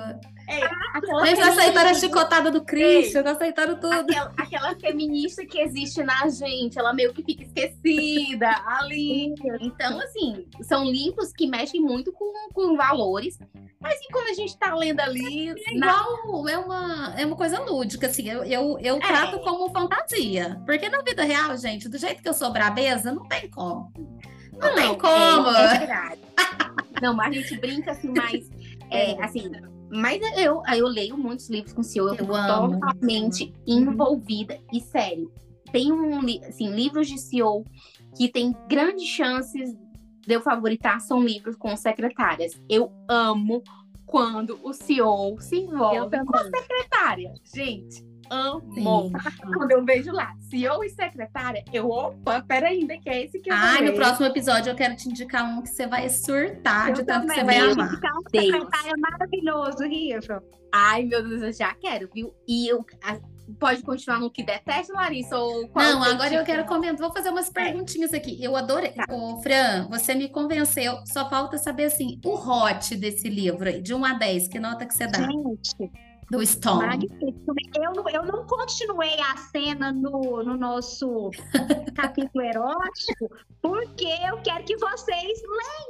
É, 0.50 0.64
aquela 0.94 1.28
Eles 1.28 1.38
aceitaram 1.38 1.90
a 1.90 1.94
chicotada 1.94 2.50
do 2.50 2.64
Christian, 2.64 3.22
aceitaram 3.22 3.76
tudo. 3.76 3.92
Aquela, 3.92 4.32
aquela, 4.36 4.74
feminista 4.74 5.46
que 5.46 5.60
existe 5.60 6.02
na 6.02 6.28
gente, 6.28 6.76
ela 6.76 6.92
meio 6.92 7.14
que 7.14 7.22
fica 7.22 7.44
esquecida 7.44 8.48
ali. 8.66 9.32
Então, 9.60 10.00
assim, 10.00 10.44
são 10.62 10.84
livros 10.84 11.32
que 11.32 11.46
mexem 11.46 11.80
muito 11.80 12.12
com, 12.12 12.32
com 12.52 12.76
valores. 12.76 13.38
Mas 13.80 14.00
e 14.00 14.12
quando 14.12 14.28
a 14.28 14.34
gente 14.34 14.58
tá 14.58 14.74
lendo 14.74 14.98
ali. 14.98 15.50
É 15.50 15.74
igual, 15.74 16.42
na... 16.42 16.50
é, 16.50 16.58
uma, 16.58 17.14
é 17.16 17.26
uma 17.26 17.36
coisa 17.36 17.60
lúdica, 17.60 18.08
assim. 18.08 18.28
Eu, 18.28 18.42
eu, 18.42 18.78
eu 18.80 18.96
é. 18.96 18.98
trato 18.98 19.38
como 19.40 19.70
fantasia. 19.70 20.60
Porque 20.66 20.88
na 20.88 21.00
vida 21.00 21.22
real, 21.22 21.56
gente, 21.56 21.88
do 21.88 21.96
jeito 21.96 22.20
que 22.20 22.28
eu 22.28 22.34
sou 22.34 22.52
brabeza, 22.52 23.12
não 23.12 23.28
tem 23.28 23.48
como. 23.48 23.92
Não, 24.52 24.68
não 24.68 24.74
tem 24.74 24.98
como. 24.98 25.48
É, 25.56 25.64
é 25.64 25.78
verdade. 25.78 26.20
não, 27.00 27.14
mas 27.14 27.28
a 27.28 27.40
gente 27.40 27.56
brinca 27.56 27.92
assim, 27.92 28.08
mais. 28.08 28.50
É, 28.92 29.12
assim, 29.22 29.48
mas 29.90 30.20
eu, 30.38 30.62
eu 30.76 30.86
leio 30.86 31.16
muitos 31.16 31.48
livros 31.50 31.72
com 31.72 31.80
o 31.80 31.84
senhor, 31.84 32.16
eu, 32.18 32.26
eu 32.26 32.70
totalmente 32.70 33.52
envolvida 33.66 34.58
e 34.72 34.80
sério. 34.80 35.32
Tem 35.72 35.92
um, 35.92 36.20
assim, 36.46 36.70
livros 36.70 37.08
de 37.08 37.18
CEO 37.18 37.64
que 38.16 38.28
tem 38.28 38.54
grandes 38.68 39.06
chances 39.06 39.76
de 40.26 40.34
eu 40.34 40.40
favoritar 40.40 41.00
são 41.00 41.22
livros 41.22 41.56
com 41.56 41.76
secretárias. 41.76 42.60
Eu 42.68 42.92
amo 43.08 43.62
quando 44.06 44.58
o 44.62 44.72
CEO 44.72 45.40
se 45.40 45.56
envolve 45.56 46.24
com 46.24 46.36
a 46.36 46.44
secretária. 46.44 47.34
Gente, 47.54 48.04
amo. 48.30 49.12
Quando 49.54 49.72
eu 49.72 49.84
vejo 49.84 50.12
lá, 50.12 50.32
CEO 50.48 50.84
e 50.84 50.90
secretária, 50.90 51.64
eu, 51.72 51.88
opa, 51.88 52.42
peraí, 52.46 52.80
ainda 52.80 52.96
que 52.98 53.10
é 53.10 53.24
esse 53.24 53.40
que 53.40 53.50
eu 53.50 53.54
Ai, 53.54 53.82
no 53.82 53.94
próximo 53.94 54.26
episódio 54.26 54.70
eu 54.70 54.76
quero 54.76 54.96
te 54.96 55.08
indicar 55.08 55.44
um 55.44 55.62
que 55.62 55.68
você 55.68 55.86
vai 55.86 56.08
surtar 56.08 56.88
eu 56.88 56.94
de 56.94 57.04
tanto 57.04 57.26
que 57.26 57.34
você 57.34 57.44
vai 57.44 57.58
amar. 57.58 57.88
Indicar 57.88 58.12
um 58.12 58.22
secretário 58.30 59.00
maravilhoso, 59.00 59.82
Riva. 59.84 60.42
Ai, 60.72 61.04
meu 61.04 61.26
Deus, 61.26 61.42
eu 61.42 61.52
já 61.52 61.74
quero, 61.74 62.08
viu? 62.14 62.32
E 62.46 62.68
eu, 62.68 62.84
pode 63.58 63.82
continuar 63.82 64.20
no 64.20 64.30
que 64.30 64.42
detesta, 64.42 64.92
Larissa? 64.92 65.36
Ou 65.36 65.68
Não, 65.74 66.02
agora 66.02 66.34
eu 66.34 66.44
quero 66.44 66.64
comentar. 66.64 66.98
Vou 66.98 67.12
fazer 67.12 67.30
umas 67.30 67.50
perguntinhas 67.50 68.12
aqui. 68.12 68.42
Eu 68.42 68.56
adorei. 68.56 68.92
Tá. 68.92 69.06
Ô, 69.10 69.40
Fran, 69.42 69.88
você 69.88 70.14
me 70.14 70.28
convenceu. 70.28 70.94
Só 71.06 71.28
falta 71.28 71.58
saber, 71.58 71.84
assim, 71.84 72.20
o 72.24 72.34
hot 72.34 72.94
desse 72.96 73.28
livro 73.28 73.68
aí, 73.68 73.80
de 73.80 73.94
1 73.94 74.04
a 74.04 74.12
10, 74.14 74.48
que 74.48 74.58
nota 74.58 74.86
que 74.86 74.94
você 74.94 75.06
dá? 75.06 75.18
Gente, 75.18 75.90
do 76.30 76.46
Stone. 76.46 77.08
Eu, 77.74 77.92
não, 77.92 78.08
eu 78.08 78.24
não 78.24 78.46
continuei 78.46 79.18
a 79.20 79.36
cena 79.36 79.92
no, 79.92 80.42
no 80.42 80.56
nosso 80.56 81.30
capítulo 81.94 82.44
erótico, 82.44 83.30
porque 83.60 84.06
eu 84.28 84.38
quero 84.38 84.64
que 84.64 84.76
vocês 84.76 85.42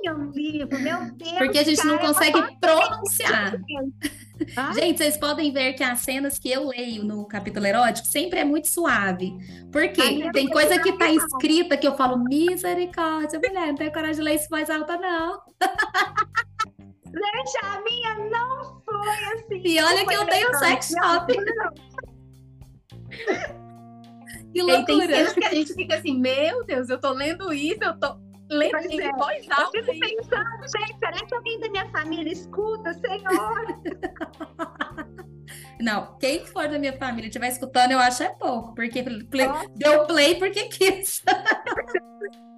leiam 0.03 0.29
o 0.29 0.33
livro, 0.33 0.81
meu 0.81 1.13
Deus. 1.13 1.39
Porque 1.39 1.59
a 1.59 1.65
gente 1.65 1.85
não 1.87 1.99
consegue 1.99 2.41
pronunciar. 2.59 3.61
Gente, 4.75 4.97
vocês 4.97 5.19
podem 5.19 5.53
ver 5.53 5.75
que 5.75 5.85
as 5.85 5.99
cenas 5.99 6.39
que 6.39 6.51
eu 6.51 6.69
leio 6.69 7.05
no 7.05 7.27
capítulo 7.27 7.67
erótico 7.67 8.07
sempre 8.07 8.39
é 8.39 8.45
muito 8.45 8.69
suave. 8.69 9.37
Porque 9.71 10.31
tem 10.33 10.49
coisa 10.49 10.79
que 10.79 10.95
tá 10.95 11.11
escrita 11.11 11.77
que 11.77 11.87
eu 11.87 11.95
falo, 11.95 12.17
misericórdia, 12.25 13.39
mulher, 13.39 13.67
não 13.67 13.75
tenho 13.75 13.93
coragem 13.93 14.17
de 14.17 14.23
ler 14.23 14.37
isso 14.37 14.49
mais 14.51 14.71
alta, 14.71 14.97
não. 14.97 15.43
Gente, 17.13 17.59
a 17.65 17.81
minha 17.83 18.31
não 18.31 18.81
foi 18.83 19.09
assim. 19.35 19.63
E 19.65 19.83
olha 19.83 20.07
que 20.07 20.15
eu 20.15 20.27
tenho 20.27 20.55
sex 20.59 20.95
shop. 20.97 21.33
que 24.53 24.63
loucura. 24.63 24.85
Tem, 24.87 25.27
tem 25.27 25.35
que 25.35 25.45
a 25.45 25.55
gente 25.55 25.75
fica 25.75 25.97
assim, 25.97 26.19
meu 26.19 26.65
Deus, 26.65 26.89
eu 26.89 27.01
tô 27.01 27.13
lendo 27.13 27.53
isso, 27.53 27.83
eu 27.83 27.99
tô 27.99 28.17
lendo 28.49 28.71
pois 28.73 28.87
em 28.87 29.01
é. 29.01 29.13
voz 29.13 29.51
alta. 29.51 29.77
Eu 29.77 29.85
fico 29.85 29.99
pensando, 29.99 30.61
gente, 30.77 30.99
será 30.99 31.27
que 31.27 31.35
alguém 31.35 31.61
da 31.61 31.69
minha 31.71 31.91
família 31.91 32.33
escuta, 32.33 32.95
Senhor? 32.95 33.81
Não, 35.81 36.17
quem 36.19 36.45
for 36.47 36.69
da 36.69 36.79
minha 36.79 36.97
família 36.97 37.29
estiver 37.29 37.49
escutando, 37.49 37.93
eu 37.93 37.99
acho 37.99 38.23
é 38.23 38.29
pouco, 38.29 38.75
porque 38.75 39.03
play, 39.03 39.49
deu 39.75 40.07
play 40.07 40.39
porque 40.39 40.69
quis. 40.69 41.23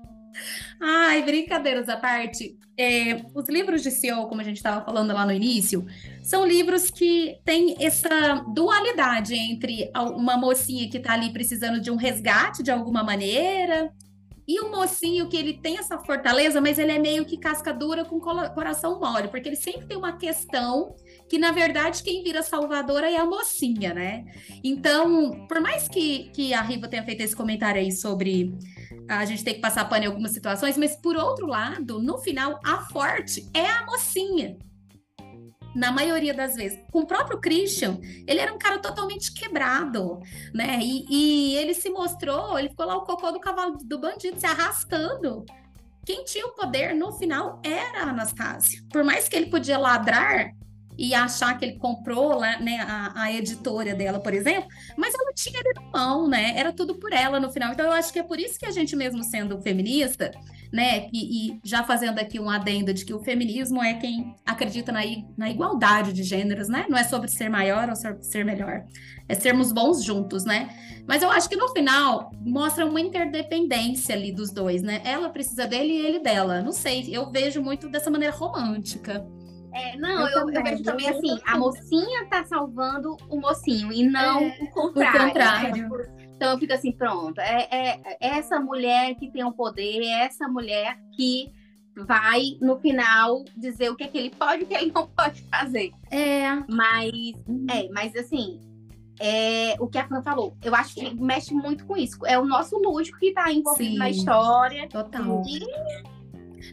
Ai, 0.80 1.22
brincadeiras 1.22 1.88
à 1.88 1.96
parte. 1.96 2.58
É, 2.76 3.22
os 3.34 3.48
livros 3.48 3.82
de 3.82 3.90
CEO, 3.90 4.26
como 4.28 4.40
a 4.40 4.44
gente 4.44 4.56
estava 4.56 4.84
falando 4.84 5.12
lá 5.12 5.26
no 5.26 5.32
início, 5.32 5.86
são 6.22 6.46
livros 6.46 6.90
que 6.90 7.38
têm 7.44 7.76
essa 7.78 8.44
dualidade 8.48 9.34
entre 9.34 9.90
uma 9.94 10.36
mocinha 10.36 10.88
que 10.88 10.96
está 10.96 11.12
ali 11.12 11.32
precisando 11.32 11.80
de 11.80 11.90
um 11.90 11.96
resgate 11.96 12.62
de 12.62 12.70
alguma 12.70 13.04
maneira, 13.04 13.92
e 14.46 14.60
o 14.60 14.70
mocinho 14.70 15.28
que 15.28 15.36
ele 15.36 15.54
tem 15.54 15.78
essa 15.78 15.98
fortaleza, 15.98 16.60
mas 16.60 16.78
ele 16.78 16.90
é 16.90 16.98
meio 16.98 17.24
que 17.24 17.36
casca 17.36 17.72
dura 17.72 18.04
com 18.04 18.18
coração 18.20 18.98
mole, 18.98 19.28
porque 19.28 19.48
ele 19.48 19.56
sempre 19.56 19.86
tem 19.86 19.96
uma 19.96 20.16
questão 20.16 20.96
que, 21.28 21.38
na 21.38 21.52
verdade, 21.52 22.02
quem 22.02 22.22
vira 22.24 22.42
salvadora 22.42 23.08
é 23.08 23.16
a 23.16 23.24
mocinha, 23.24 23.94
né? 23.94 24.24
Então, 24.64 25.46
por 25.46 25.60
mais 25.60 25.88
que, 25.88 26.30
que 26.34 26.52
a 26.52 26.60
Riva 26.60 26.88
tenha 26.88 27.04
feito 27.04 27.20
esse 27.20 27.36
comentário 27.36 27.80
aí 27.80 27.92
sobre 27.92 28.52
a 29.08 29.24
gente 29.24 29.44
ter 29.44 29.54
que 29.54 29.60
passar 29.60 29.88
pano 29.88 30.04
em 30.04 30.06
algumas 30.06 30.32
situações, 30.32 30.76
mas 30.76 30.96
por 30.96 31.16
outro 31.16 31.46
lado, 31.46 32.00
no 32.00 32.18
final, 32.18 32.60
a 32.64 32.78
forte 32.86 33.48
é 33.54 33.66
a 33.66 33.84
mocinha 33.86 34.56
na 35.74 35.90
maioria 35.90 36.34
das 36.34 36.54
vezes. 36.54 36.78
Com 36.90 37.00
o 37.00 37.06
próprio 37.06 37.40
Christian, 37.40 37.98
ele 38.26 38.40
era 38.40 38.52
um 38.52 38.58
cara 38.58 38.78
totalmente 38.78 39.32
quebrado, 39.32 40.20
né? 40.54 40.78
E, 40.82 41.06
e 41.08 41.56
ele 41.56 41.74
se 41.74 41.90
mostrou, 41.90 42.58
ele 42.58 42.68
ficou 42.68 42.86
lá 42.86 42.96
o 42.96 43.02
cocô 43.02 43.30
do 43.30 43.40
cavalo 43.40 43.76
do 43.78 43.98
bandido 43.98 44.38
se 44.38 44.46
arrastando. 44.46 45.44
Quem 46.04 46.24
tinha 46.24 46.46
o 46.46 46.54
poder 46.54 46.94
no 46.94 47.12
final 47.12 47.60
era 47.64 48.04
a 48.04 48.10
Anastácia. 48.10 48.82
Por 48.90 49.04
mais 49.04 49.28
que 49.28 49.36
ele 49.36 49.46
podia 49.46 49.78
ladrar, 49.78 50.50
e 51.02 51.14
achar 51.14 51.58
que 51.58 51.64
ele 51.64 51.78
comprou 51.78 52.38
lá, 52.38 52.60
né, 52.60 52.78
a, 52.78 53.24
a, 53.24 53.32
editora 53.32 53.92
dela, 53.92 54.20
por 54.20 54.32
exemplo, 54.32 54.68
mas 54.96 55.12
ela 55.12 55.32
tinha 55.34 55.58
ele 55.58 55.72
na 55.74 55.98
mão, 55.98 56.28
né? 56.28 56.56
Era 56.56 56.72
tudo 56.72 56.94
por 56.94 57.12
ela 57.12 57.40
no 57.40 57.50
final. 57.50 57.72
Então 57.72 57.86
eu 57.86 57.90
acho 57.92 58.12
que 58.12 58.20
é 58.20 58.22
por 58.22 58.38
isso 58.38 58.56
que 58.56 58.64
a 58.64 58.70
gente 58.70 58.94
mesmo 58.94 59.24
sendo 59.24 59.60
feminista, 59.60 60.30
né, 60.72 61.08
e, 61.12 61.50
e 61.50 61.60
já 61.64 61.82
fazendo 61.82 62.20
aqui 62.20 62.38
um 62.38 62.48
adendo 62.48 62.94
de 62.94 63.04
que 63.04 63.12
o 63.12 63.18
feminismo 63.18 63.82
é 63.82 63.94
quem 63.94 64.36
acredita 64.46 64.92
na, 64.92 65.00
na 65.36 65.50
igualdade 65.50 66.12
de 66.12 66.22
gêneros, 66.22 66.68
né? 66.68 66.86
Não 66.88 66.96
é 66.96 67.02
sobre 67.02 67.28
ser 67.28 67.48
maior 67.48 67.88
ou 67.88 67.96
sobre 67.96 68.22
ser 68.22 68.44
melhor, 68.44 68.84
é 69.28 69.34
sermos 69.34 69.72
bons 69.72 70.04
juntos, 70.04 70.44
né? 70.44 70.70
Mas 71.04 71.20
eu 71.20 71.32
acho 71.32 71.48
que 71.48 71.56
no 71.56 71.68
final 71.70 72.30
mostra 72.38 72.86
uma 72.86 73.00
interdependência 73.00 74.14
ali 74.14 74.30
dos 74.30 74.52
dois, 74.52 74.82
né? 74.82 75.02
Ela 75.04 75.28
precisa 75.30 75.66
dele 75.66 75.94
e 75.94 76.06
ele 76.06 76.20
dela. 76.20 76.62
Não 76.62 76.70
sei, 76.70 77.08
eu 77.10 77.28
vejo 77.28 77.60
muito 77.60 77.88
dessa 77.88 78.08
maneira 78.08 78.34
romântica. 78.36 79.26
É, 79.72 79.96
não, 79.96 80.28
eu, 80.28 80.40
eu, 80.40 80.50
eu, 80.50 80.62
vejo 80.62 80.82
também 80.82 81.08
assim, 81.08 81.38
a 81.46 81.56
mocinha 81.56 82.26
tá 82.26 82.44
salvando 82.44 83.16
o 83.28 83.40
mocinho 83.40 83.92
e 83.92 84.02
não 84.02 84.40
é, 84.40 84.58
o 84.60 84.70
contrário. 84.70 85.20
O 85.20 85.26
contrário. 85.26 85.88
Né? 85.88 86.22
Então 86.36 86.52
eu 86.52 86.58
fico 86.58 86.72
assim, 86.72 86.92
pronto, 86.92 87.40
é, 87.40 87.68
é, 87.70 88.00
é 88.20 88.38
essa 88.38 88.60
mulher 88.60 89.14
que 89.14 89.30
tem 89.30 89.44
o 89.44 89.48
um 89.48 89.52
poder, 89.52 90.02
é 90.02 90.24
essa 90.24 90.48
mulher 90.48 90.98
que 91.16 91.50
vai, 91.96 92.56
no 92.60 92.78
final, 92.78 93.44
dizer 93.56 93.90
o 93.90 93.96
que, 93.96 94.04
é 94.04 94.08
que 94.08 94.18
ele 94.18 94.30
pode 94.30 94.62
e 94.62 94.64
o 94.64 94.66
que 94.66 94.74
ele 94.74 94.92
não 94.92 95.06
pode 95.06 95.42
fazer. 95.44 95.92
É. 96.10 96.48
Mas, 96.68 97.12
é, 97.70 97.88
mas 97.90 98.16
assim, 98.16 98.60
é, 99.20 99.76
o 99.78 99.86
que 99.86 99.98
a 99.98 100.06
Fran 100.06 100.22
falou, 100.22 100.56
eu 100.62 100.74
acho 100.74 100.94
que 100.94 101.14
mexe 101.14 101.54
muito 101.54 101.86
com 101.86 101.96
isso. 101.96 102.24
É 102.26 102.38
o 102.38 102.44
nosso 102.44 102.76
lúdico 102.78 103.18
que 103.18 103.32
tá 103.32 103.52
envolvido 103.52 103.92
Sim, 103.92 103.98
na 103.98 104.10
história. 104.10 104.88
Total. 104.88 105.42
E 105.46 105.60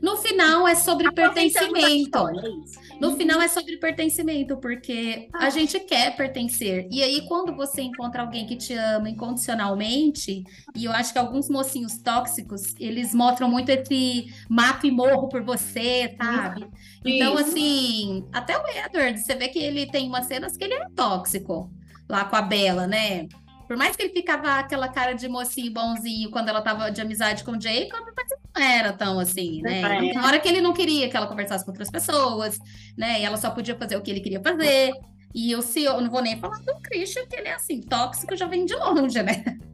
no 0.02 0.18
final 0.18 0.68
é 0.68 0.76
sobre 0.76 1.12
pertencimento. 1.12 2.28
É 2.28 2.89
no 3.00 3.16
final 3.16 3.42
é 3.42 3.48
sobre 3.48 3.78
pertencimento, 3.78 4.58
porque 4.58 5.30
a 5.34 5.46
ah. 5.46 5.50
gente 5.50 5.80
quer 5.80 6.16
pertencer. 6.16 6.88
E 6.92 7.02
aí, 7.02 7.26
quando 7.28 7.56
você 7.56 7.82
encontra 7.82 8.22
alguém 8.22 8.46
que 8.46 8.56
te 8.56 8.74
ama 8.74 9.10
incondicionalmente, 9.10 10.44
e 10.76 10.86
eu 10.86 10.92
acho 10.92 11.14
que 11.14 11.20
alguns 11.20 11.50
mocinhos 11.50 11.98
tóxicos, 11.98 12.76
eles 12.80 13.14
mostram 13.14 13.50
muito 13.50 13.70
esse 13.70 14.34
mato 14.50 14.86
e 14.86 14.92
morro 14.92 15.30
por 15.30 15.44
você, 15.44 16.16
sabe? 16.18 16.68
Então, 17.06 17.38
assim, 17.38 18.28
até 18.34 18.58
o 18.58 18.64
Edward, 18.68 19.20
você 19.20 19.36
vê 19.36 19.48
que 19.48 19.60
ele 19.60 19.86
tem 19.86 20.08
umas 20.08 20.26
cenas 20.26 20.58
que 20.58 20.64
ele 20.64 20.74
é 20.74 20.90
tóxico 20.96 21.72
lá 22.10 22.26
com 22.26 22.36
a 22.36 22.42
Bela, 22.42 22.88
né? 22.88 23.28
Por 23.68 23.78
mais 23.78 23.96
que 23.96 24.02
ele 24.02 24.14
ficava 24.14 24.56
aquela 24.56 24.90
cara 24.90 25.14
de 25.14 25.30
mocinho 25.30 25.72
bonzinho 25.72 26.32
quando 26.32 26.50
ela 26.50 26.60
tava 26.60 26.90
de 26.92 27.00
amizade 27.02 27.44
com 27.44 27.52
o 27.52 27.62
Jacob, 27.62 28.04
mas 28.18 28.39
não 28.56 28.62
era 28.62 28.94
tão 28.94 29.20
assim, 29.20 29.62
né? 29.62 29.82
É. 29.82 30.14
Na 30.14 30.26
hora 30.26 30.40
que 30.40 30.48
ele 30.48 30.62
não 30.62 30.74
queria 30.74 31.10
que 31.10 31.16
ela 31.16 31.28
conversasse 31.28 31.64
com 31.64 31.72
outras 31.72 31.90
pessoas, 31.90 32.58
né? 32.98 33.22
E 33.22 33.24
ela 33.24 33.38
só 33.38 33.50
podia 33.52 33.76
fazer 33.76 33.96
o 33.96 34.02
que 34.02 34.12
ele 34.12 34.22
queria 34.22 34.42
fazer. 34.42 34.94
E 35.34 35.52
eu, 35.52 35.62
se 35.62 35.84
eu 35.84 36.02
não 36.02 36.10
vou 36.10 36.22
nem 36.22 36.40
falar 36.40 36.58
do 36.60 36.74
Christian, 36.82 37.26
que 37.28 37.36
ele 37.36 37.48
é 37.48 37.54
assim, 37.54 37.82
tóxico 37.82 38.36
já 38.36 38.48
vem 38.48 38.66
de 38.66 38.76
longe, 38.76 39.22
né? 39.22 39.44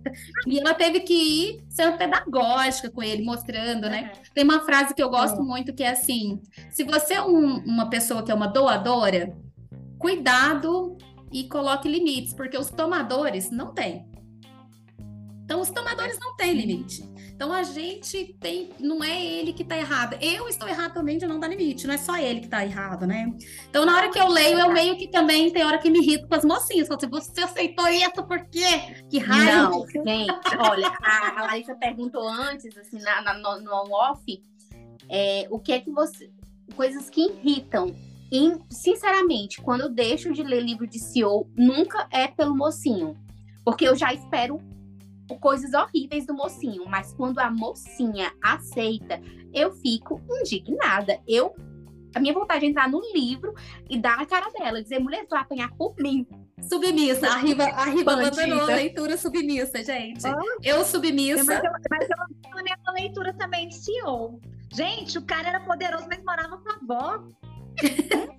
E 0.45 0.59
ela 0.59 0.75
teve 0.75 0.99
que 0.99 1.13
ir 1.13 1.65
sendo 1.67 1.97
pedagógica 1.97 2.91
com 2.91 3.01
ele, 3.01 3.23
mostrando, 3.23 3.89
né? 3.89 4.11
Tem 4.35 4.43
uma 4.43 4.63
frase 4.63 4.93
que 4.93 5.01
eu 5.01 5.09
gosto 5.09 5.41
muito 5.41 5.73
que 5.73 5.83
é 5.83 5.89
assim: 5.89 6.39
se 6.69 6.83
você 6.83 7.15
é 7.15 7.21
um, 7.23 7.57
uma 7.65 7.89
pessoa 7.89 8.21
que 8.21 8.31
é 8.31 8.35
uma 8.35 8.45
doadora, 8.45 9.35
cuidado 9.97 10.95
e 11.33 11.45
coloque 11.45 11.89
limites, 11.89 12.35
porque 12.35 12.55
os 12.55 12.69
tomadores 12.69 13.49
não 13.49 13.73
têm. 13.73 14.05
Então, 15.45 15.61
os 15.61 15.69
tomadores 15.69 16.17
não 16.19 16.35
têm 16.35 16.53
limite. 16.53 17.07
Então, 17.35 17.53
a 17.53 17.61
gente 17.61 18.35
tem. 18.39 18.71
Não 18.79 19.03
é 19.03 19.23
ele 19.23 19.53
que 19.53 19.61
está 19.61 19.77
errado. 19.77 20.17
Eu 20.19 20.49
estou 20.49 20.67
errado 20.67 20.93
também 20.95 21.19
de 21.19 21.27
não 21.27 21.39
dar 21.39 21.47
limite. 21.47 21.85
Não 21.85 21.93
é 21.93 21.97
só 21.97 22.17
ele 22.17 22.39
que 22.39 22.47
está 22.47 22.65
errado, 22.65 23.05
né? 23.05 23.31
Então, 23.69 23.85
na 23.85 23.95
hora 23.95 24.09
que 24.09 24.19
eu 24.19 24.27
leio, 24.27 24.59
eu 24.59 24.71
meio 24.71 24.97
que 24.97 25.07
também 25.07 25.51
tem 25.51 25.63
hora 25.63 25.77
que 25.77 25.89
me 25.89 25.99
irrito 25.99 26.27
com 26.27 26.33
as 26.33 26.43
mocinhas. 26.43 26.87
Falo 26.87 26.99
assim, 26.99 27.09
você 27.09 27.41
aceitou 27.41 27.87
isso 27.89 28.23
por 28.23 28.43
quê? 28.45 29.03
Que 29.09 29.19
raiva. 29.19 29.69
Não, 29.69 29.87
gente, 29.87 30.31
olha, 30.57 30.87
a, 31.01 31.41
a 31.41 31.45
Larissa 31.45 31.75
perguntou 31.75 32.27
antes, 32.27 32.75
assim, 32.77 32.99
na, 32.99 33.21
na 33.21 33.33
no, 33.35 33.61
no 33.61 33.93
off, 33.93 34.41
é, 35.07 35.47
o 35.51 35.59
que 35.59 35.73
é 35.73 35.79
que 35.79 35.91
você. 35.91 36.31
Coisas 36.75 37.09
que 37.09 37.21
irritam 37.21 37.93
e, 38.31 38.57
sinceramente, 38.69 39.61
quando 39.61 39.81
eu 39.81 39.89
deixo 39.89 40.33
de 40.33 40.41
ler 40.41 40.63
livro 40.63 40.87
de 40.87 40.99
CEO, 40.99 41.47
nunca 41.55 42.07
é 42.11 42.27
pelo 42.27 42.55
mocinho. 42.55 43.15
Porque 43.63 43.87
eu 43.87 43.95
já 43.95 44.13
espero 44.13 44.59
coisas 45.39 45.73
horríveis 45.73 46.25
do 46.25 46.33
mocinho. 46.33 46.85
Mas 46.87 47.13
quando 47.13 47.39
a 47.39 47.49
mocinha 47.49 48.31
aceita, 48.41 49.19
eu 49.53 49.71
fico 49.71 50.21
indignada. 50.29 51.19
Eu. 51.27 51.55
A 52.13 52.19
minha 52.19 52.33
vontade 52.33 52.65
é 52.65 52.69
entrar 52.69 52.89
no 52.89 53.01
livro 53.13 53.53
e 53.89 53.97
dar 53.97 54.17
na 54.17 54.25
cara 54.25 54.49
dela, 54.51 54.81
dizer, 54.81 54.99
mulher, 54.99 55.25
tu 55.25 55.31
vai 55.31 55.41
apanhar 55.41 55.69
por 55.75 55.95
mim. 55.97 56.25
Submissa, 56.61 57.27
a 57.27 57.37
Riva, 57.37 57.63
a 57.65 57.85
Riva 57.85 58.13
abandonou 58.13 58.61
a 58.61 58.75
leitura 58.75 59.17
submissa, 59.17 59.83
gente. 59.83 60.25
Ah, 60.25 60.39
eu 60.63 60.85
submissa. 60.85 61.43
Mas 61.43 61.63
eu, 61.63 61.71
mas 61.89 62.09
eu 62.09 62.15
abandonei 62.23 62.73
a 62.85 62.91
leitura 62.91 63.33
também 63.33 63.67
de 63.67 63.75
CEO. 63.75 64.39
Gente, 64.73 65.17
o 65.17 65.25
cara 65.25 65.49
era 65.49 65.59
poderoso, 65.59 66.07
mas 66.09 66.23
morava 66.23 66.57
com 66.57 66.69
a 66.69 66.75
avó. 66.75 67.23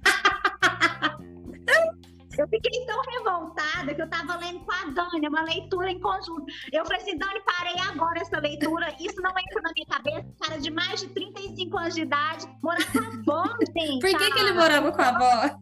Eu 2.38 2.48
fiquei 2.48 2.86
tão 2.86 3.00
revoltada 3.02 3.94
que 3.94 4.00
eu 4.00 4.04
estava 4.04 4.36
lendo 4.36 4.60
com 4.60 4.72
a 4.72 4.84
Dani, 4.90 5.28
uma 5.28 5.42
leitura 5.42 5.90
em 5.90 6.00
conjunto. 6.00 6.44
Eu 6.72 6.84
falei 6.84 7.00
assim, 7.00 7.16
Dani, 7.16 7.40
parei 7.40 7.74
agora 7.88 8.20
essa 8.20 8.38
leitura. 8.38 8.94
Isso 9.00 9.20
não 9.22 9.30
entra 9.30 9.62
na 9.62 9.72
minha 9.74 9.86
cabeça. 9.86 10.26
Cara 10.40 10.60
de 10.60 10.70
mais 10.70 11.00
de 11.00 11.08
35 11.08 11.78
anos 11.78 11.94
de 11.94 12.02
idade, 12.02 12.46
morar 12.62 12.92
com 12.92 12.98
a 12.98 13.42
avó, 13.42 13.56
gente. 13.76 14.00
Por 14.00 14.18
que, 14.18 14.30
que 14.32 14.38
ele 14.38 14.52
morava 14.52 14.92
com 14.92 15.02
a 15.02 15.08
avó? 15.08 15.58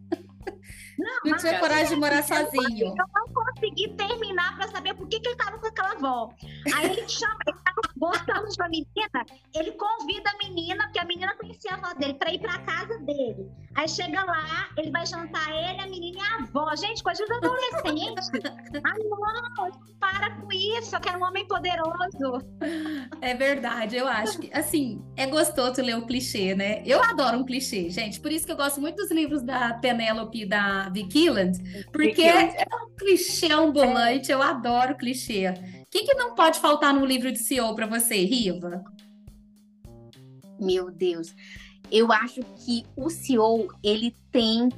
Não, 0.99 1.33
não 1.33 1.37
tinha 1.39 1.59
coragem 1.59 1.89
de 1.89 1.97
morar 1.97 2.23
sozinho. 2.23 2.87
Eu 2.87 3.05
não 3.15 3.33
consegui 3.33 3.89
terminar 3.97 4.57
para 4.57 4.69
saber 4.69 4.95
por 4.95 5.09
que, 5.09 5.19
que 5.21 5.29
ele 5.29 5.35
estava 5.35 5.59
com 5.59 5.67
aquela 5.67 5.93
avó. 5.93 6.33
Aí 6.75 6.87
ele 6.87 7.09
chama, 7.09 7.37
ele 7.47 7.59
tava 7.65 7.81
gostando 7.97 8.49
de 8.49 8.57
uma 8.61 8.69
menina, 8.69 9.27
ele 9.55 9.73
convida 9.73 10.31
a 10.31 10.37
menina, 10.39 10.85
porque 10.85 10.99
a 11.01 11.05
menina 11.05 11.35
conhecia 11.37 11.73
a 11.73 11.75
avó 11.75 11.95
dele, 11.95 12.15
para 12.15 12.33
ir 12.33 12.41
para 12.41 12.59
casa 12.61 12.99
dele. 13.01 13.51
Aí 13.75 13.89
chega 13.89 14.25
lá, 14.25 14.69
ele 14.77 14.91
vai 14.91 15.05
jantar 15.05 15.51
ele, 15.51 15.81
a 15.81 15.87
menina 15.87 16.19
e 16.19 16.21
a 16.21 16.45
avó. 16.45 16.75
Gente, 16.77 17.03
coisa 17.03 17.25
de 17.25 17.33
adolescente. 17.33 18.31
ah, 18.85 18.95
não, 18.99 19.71
para 19.99 20.31
com 20.37 20.53
isso, 20.53 20.95
eu 20.95 21.01
quero 21.01 21.19
um 21.19 21.25
homem 21.25 21.47
poderoso. 21.47 22.45
É 23.21 23.35
verdade, 23.35 23.97
eu 23.97 24.07
acho 24.07 24.39
que, 24.39 24.51
assim, 24.53 25.03
é 25.17 25.27
gostoso 25.27 25.83
ler 25.83 25.97
o 25.97 26.07
clichê, 26.07 26.55
né? 26.55 26.83
Eu 26.85 27.03
adoro 27.03 27.39
um 27.39 27.45
clichê, 27.45 27.91
gente. 27.91 28.21
Por 28.21 28.31
isso 28.31 28.47
que 28.47 28.53
eu 28.53 28.57
gosto 28.57 28.81
muito 28.81 28.97
dos 28.97 29.11
livros 29.11 29.43
da 29.43 29.75
Penélope 29.75 30.43
e 30.43 30.47
da 30.47 30.89
Vicky 30.91 31.25
porque 31.93 32.23
é 32.23 32.67
um 32.83 32.95
clichê 32.97 33.53
ambulante, 33.53 34.31
eu 34.31 34.43
adoro 34.43 34.97
clichê. 34.97 35.49
O 35.49 35.91
que, 35.91 36.05
que 36.05 36.15
não 36.15 36.35
pode 36.35 36.59
faltar 36.59 36.93
no 36.93 37.05
livro 37.05 37.33
de 37.33 37.39
CEO 37.39 37.75
para 37.75 37.87
você, 37.87 38.17
Riva? 38.25 38.85
Meu 40.61 40.91
Deus. 40.91 41.35
Eu 41.91 42.13
acho 42.13 42.41
que 42.65 42.85
o 42.97 43.09
CEO, 43.09 43.69
ele 43.83 44.15
tem 44.31 44.69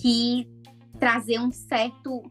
que 0.00 0.48
trazer 0.98 1.38
um 1.38 1.50
certo... 1.50 2.22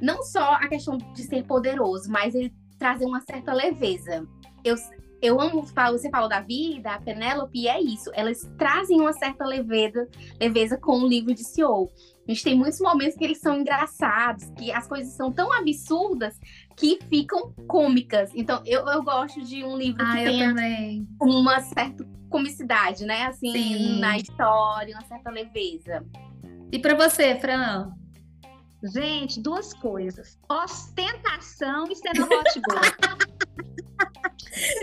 Não 0.00 0.22
só 0.22 0.54
a 0.54 0.68
questão 0.68 0.98
de 0.98 1.22
ser 1.22 1.44
poderoso, 1.44 2.10
mas 2.10 2.34
ele 2.34 2.52
trazer 2.78 3.06
uma 3.06 3.20
certa 3.20 3.52
leveza. 3.52 4.26
Eu, 4.62 4.76
eu 5.22 5.40
amo, 5.40 5.62
você 5.62 6.10
falou 6.10 6.28
da 6.28 6.40
vida, 6.40 6.90
a 6.90 7.00
Penélope, 7.00 7.58
e 7.58 7.68
é 7.68 7.80
isso. 7.80 8.10
Elas 8.14 8.48
trazem 8.58 9.00
uma 9.00 9.12
certa 9.12 9.44
leveza, 9.44 10.08
leveza 10.40 10.76
com 10.76 11.00
o 11.00 11.08
livro 11.08 11.34
de 11.34 11.44
CEO. 11.44 11.90
A 12.26 12.32
gente 12.32 12.42
tem 12.42 12.56
muitos 12.56 12.80
momentos 12.80 13.16
que 13.16 13.24
eles 13.24 13.38
são 13.38 13.60
engraçados, 13.60 14.50
que 14.58 14.72
as 14.72 14.86
coisas 14.88 15.12
são 15.12 15.32
tão 15.32 15.52
absurdas 15.52 16.38
que 16.76 16.98
ficam 17.08 17.52
cômicas. 17.68 18.30
Então, 18.34 18.60
eu, 18.66 18.84
eu 18.86 19.02
gosto 19.02 19.40
de 19.42 19.64
um 19.64 19.76
livro 19.76 20.02
ah, 20.02 20.12
que 20.12 20.24
tenha 20.24 20.48
também. 20.48 21.06
uma 21.20 21.60
certa 21.60 22.04
comicidade, 22.28 23.04
né? 23.04 23.26
Assim, 23.26 23.52
Sim. 23.52 24.00
na 24.00 24.16
história, 24.16 24.94
uma 24.94 25.06
certa 25.06 25.30
leveza. 25.30 26.04
E 26.72 26.78
para 26.78 26.94
você, 26.94 27.36
Fran? 27.36 27.92
Gente, 28.82 29.40
duas 29.40 29.72
coisas. 29.72 30.38
Ostentação 30.48 31.86
e 31.90 31.96
cena 31.96 32.24
hot 32.24 32.60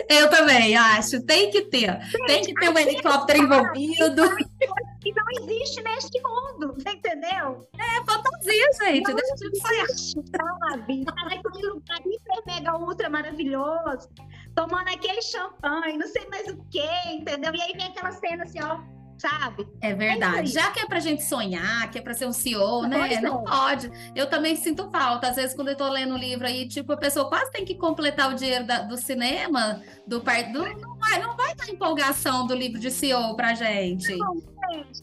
Eu 0.09 0.29
também 0.29 0.75
acho. 0.75 1.21
Tem 1.25 1.49
que 1.49 1.63
ter. 1.63 1.99
Tem 2.27 2.41
que 2.41 2.53
ter 2.53 2.69
um 2.69 2.77
helicóptero 2.77 3.39
envolvido. 3.39 4.23
E 5.05 5.11
não 5.11 5.25
existe 5.41 5.81
neste 5.83 6.17
mundo, 6.21 6.75
você 6.75 6.91
entendeu? 6.91 7.67
É 7.77 8.05
fantasia, 8.05 8.69
gente. 8.81 9.05
Não 9.05 9.15
Deixa 9.15 9.35
tudo 9.35 9.57
certo. 9.57 9.91
existe, 9.91 10.21
sabe? 10.31 11.03
Tá 11.03 11.13
naquele 11.25 11.67
lugar 11.67 11.99
hiper 11.99 12.43
mega 12.47 12.77
ultra 12.77 13.09
maravilhoso, 13.09 14.07
tomando 14.55 14.87
aquele 14.89 15.21
champanhe, 15.21 15.97
não 15.97 16.07
sei 16.07 16.27
mais 16.29 16.47
o 16.47 16.57
que, 16.69 17.09
entendeu? 17.11 17.53
E 17.55 17.61
aí 17.61 17.73
vem 17.73 17.87
aquela 17.87 18.11
cena 18.11 18.43
assim, 18.43 18.59
ó, 18.61 18.79
sabe? 19.17 19.67
É 19.81 19.93
verdade. 19.93 20.45
isso 20.45 20.53
Já 20.53 20.71
que 20.71 20.79
é 20.81 20.85
pra 20.85 20.99
gente 20.99 21.23
sonhar, 21.23 21.89
que 21.89 21.97
é 21.97 22.01
pra 22.01 22.13
ser 22.13 22.27
um 22.27 22.33
CEO, 22.33 22.83
né? 22.87 22.97
Pois 23.07 23.21
Não 23.21 23.41
é. 23.41 23.43
pode. 23.45 23.91
Eu 24.15 24.29
também 24.29 24.55
sinto 24.55 24.89
falta. 24.91 25.27
Às 25.29 25.35
vezes, 25.37 25.55
quando 25.55 25.69
eu 25.69 25.75
tô 25.77 25.87
lendo 25.89 26.13
um 26.13 26.17
livro 26.17 26.45
aí, 26.45 26.67
tipo, 26.67 26.91
a 26.91 26.97
pessoa 26.97 27.27
quase 27.29 27.51
tem 27.51 27.63
que 27.65 27.75
completar 27.75 28.31
o 28.31 28.35
dinheiro 28.35 28.65
da- 28.65 28.81
do 28.81 28.97
cinema, 28.97 29.81
do 30.05 30.19
par... 30.21 30.43
do 30.51 30.59
Não 30.77 30.97
vai, 30.97 31.19
não 31.21 31.35
vai 31.37 31.55
dar 31.55 31.69
empolgação 31.69 32.45
do 32.45 32.53
livro 32.53 32.79
de 32.79 32.91
CEO 32.91 33.35
pra 33.35 33.53
gente. 33.53 34.15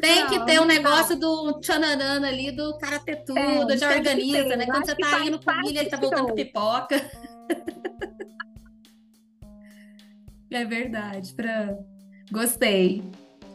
Tem 0.00 0.26
que 0.26 0.38
Não, 0.38 0.46
ter 0.46 0.58
um 0.58 0.62
não 0.62 0.66
negócio 0.66 1.18
do 1.18 1.58
tchananana 1.60 2.28
ali, 2.28 2.50
do 2.50 2.76
cara 2.78 2.98
ter 2.98 3.16
tudo, 3.24 3.66
Tem, 3.68 3.78
já 3.78 3.90
organiza, 3.92 4.56
né? 4.56 4.66
Quando 4.66 4.86
você 4.86 4.94
tá 4.96 5.20
indo 5.20 5.38
com 5.42 5.52
milho, 5.60 5.78
ele 5.78 5.88
tá 5.90 5.96
do 5.96 6.02
voltando 6.08 6.28
com 6.28 6.34
pipoca. 6.34 6.96
É 10.50 10.64
verdade, 10.64 11.34
Fran. 11.34 11.78
Gostei. 12.30 13.02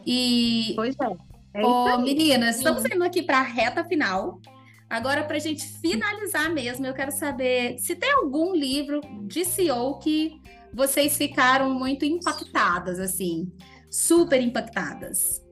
E 0.06 0.72
Pois 0.76 0.94
é. 1.00 1.26
É 1.54 1.98
meninas, 1.98 2.56
Sim. 2.56 2.58
estamos 2.60 2.84
indo 2.84 3.02
aqui 3.02 3.22
para 3.22 3.38
a 3.38 3.42
reta 3.42 3.82
final. 3.84 4.40
Agora, 4.88 5.24
para 5.24 5.36
a 5.36 5.40
gente 5.40 5.66
finalizar 5.80 6.52
mesmo, 6.52 6.86
eu 6.86 6.94
quero 6.94 7.10
saber 7.10 7.78
se 7.78 7.96
tem 7.96 8.12
algum 8.12 8.54
livro 8.54 9.00
de 9.26 9.44
CEO 9.44 9.98
que 9.98 10.40
vocês 10.72 11.16
ficaram 11.16 11.74
muito 11.74 12.04
impactadas, 12.04 13.00
assim, 13.00 13.50
super 13.90 14.40
impactadas. 14.40 15.42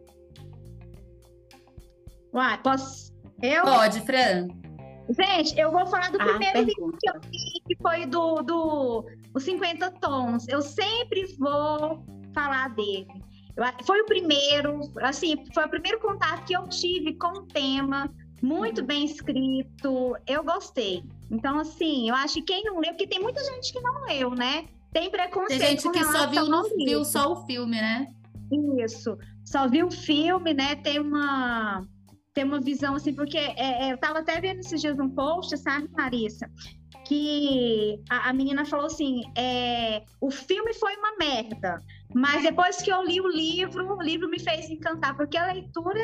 Uai, 2.32 2.60
posso. 2.62 3.12
Eu? 3.42 3.62
Pode, 3.62 4.00
Fran? 4.02 4.48
Gente, 5.08 5.58
eu 5.58 5.70
vou 5.70 5.87
falar 5.87 6.11
do 6.11 6.20
Ah, 6.20 6.25
primeiro 6.25 6.58
livro 6.61 6.75
pergunta. 6.75 6.99
que 7.00 7.11
eu 7.11 7.20
li, 7.30 7.61
que 7.66 7.76
foi 7.82 8.06
do, 8.06 8.42
do 8.42 9.04
Os 9.34 9.42
50 9.42 9.90
Tons. 10.00 10.49
Eu 10.49 10.62
sempre 10.62 11.26
vou 11.38 12.04
falar 12.32 12.68
dele. 12.75 13.06
Eu 13.56 13.64
foi 13.87 14.00
o 14.00 14.06
primeiro, 14.06 14.80
assim, 15.02 15.37
foi 15.52 15.66
o 15.66 15.68
primeiro 15.68 16.00
contato 16.00 16.44
que 16.44 16.56
eu 16.56 16.66
tive 16.68 17.14
com 17.14 17.28
o 17.38 17.42
tema, 17.46 18.11
muito 18.42 18.82
bem 18.84 19.04
escrito, 19.04 20.16
eu 20.26 20.42
gostei. 20.42 21.04
Então, 21.30 21.58
assim, 21.61 22.08
eu 22.08 22.14
acho 22.16 22.34
que 22.34 22.42
quem 22.42 22.64
não 22.64 22.80
leu, 22.80 22.90
porque 22.90 23.06
tem 23.06 23.20
muita 23.20 23.42
gente 23.44 23.73
que 23.73 23.80
não 23.80 24.04
leu, 24.06 24.30
né? 24.30 24.64
Tem 24.92 25.11
preconceito 25.11 25.61
Tem 25.61 25.70
gente 25.70 25.88
que 25.90 26.04
só 26.04 26.26
viu, 26.28 26.46
no- 26.49 26.62
viu 26.64 26.76
livro. 26.78 27.04
só 27.04 27.32
o 27.32 27.46
filme, 27.46 27.76
né? 27.80 28.08
Isso. 28.82 29.16
Só 29.44 29.68
vi 29.68 29.82
o 29.84 29.90
filme, 29.90 30.52
né? 30.54 30.75
Tem 30.76 30.99
uma 31.00 31.87
tem 32.34 32.44
uma 32.44 32.60
visão 32.60 32.96
assim, 32.96 33.14
porque 33.14 33.38
é, 33.38 33.86
é, 33.86 33.92
eu 33.92 33.96
tava 33.96 34.18
até 34.18 34.40
vendo 34.40 34.58
esses 34.58 34.80
dias 34.80 34.98
um 34.98 35.08
post, 35.08 35.56
sabe, 35.56 35.88
Marissa? 35.92 36.50
Que 37.06 38.02
a, 38.10 38.30
a 38.30 38.32
menina 38.32 38.64
falou 38.64 38.86
assim: 38.86 39.22
é, 39.38 40.02
o 40.20 40.30
filme 40.30 40.74
foi 40.74 40.96
uma 40.96 41.16
merda, 41.16 41.78
mas 42.12 42.42
depois 42.42 42.82
que 42.82 42.90
eu 42.90 43.04
li 43.04 43.20
o 43.20 43.28
livro, 43.28 43.96
o 43.96 44.02
livro 44.02 44.28
me 44.28 44.40
fez 44.40 44.68
encantar, 44.68 45.16
porque 45.16 45.36
a 45.36 45.52
leitura 45.52 46.00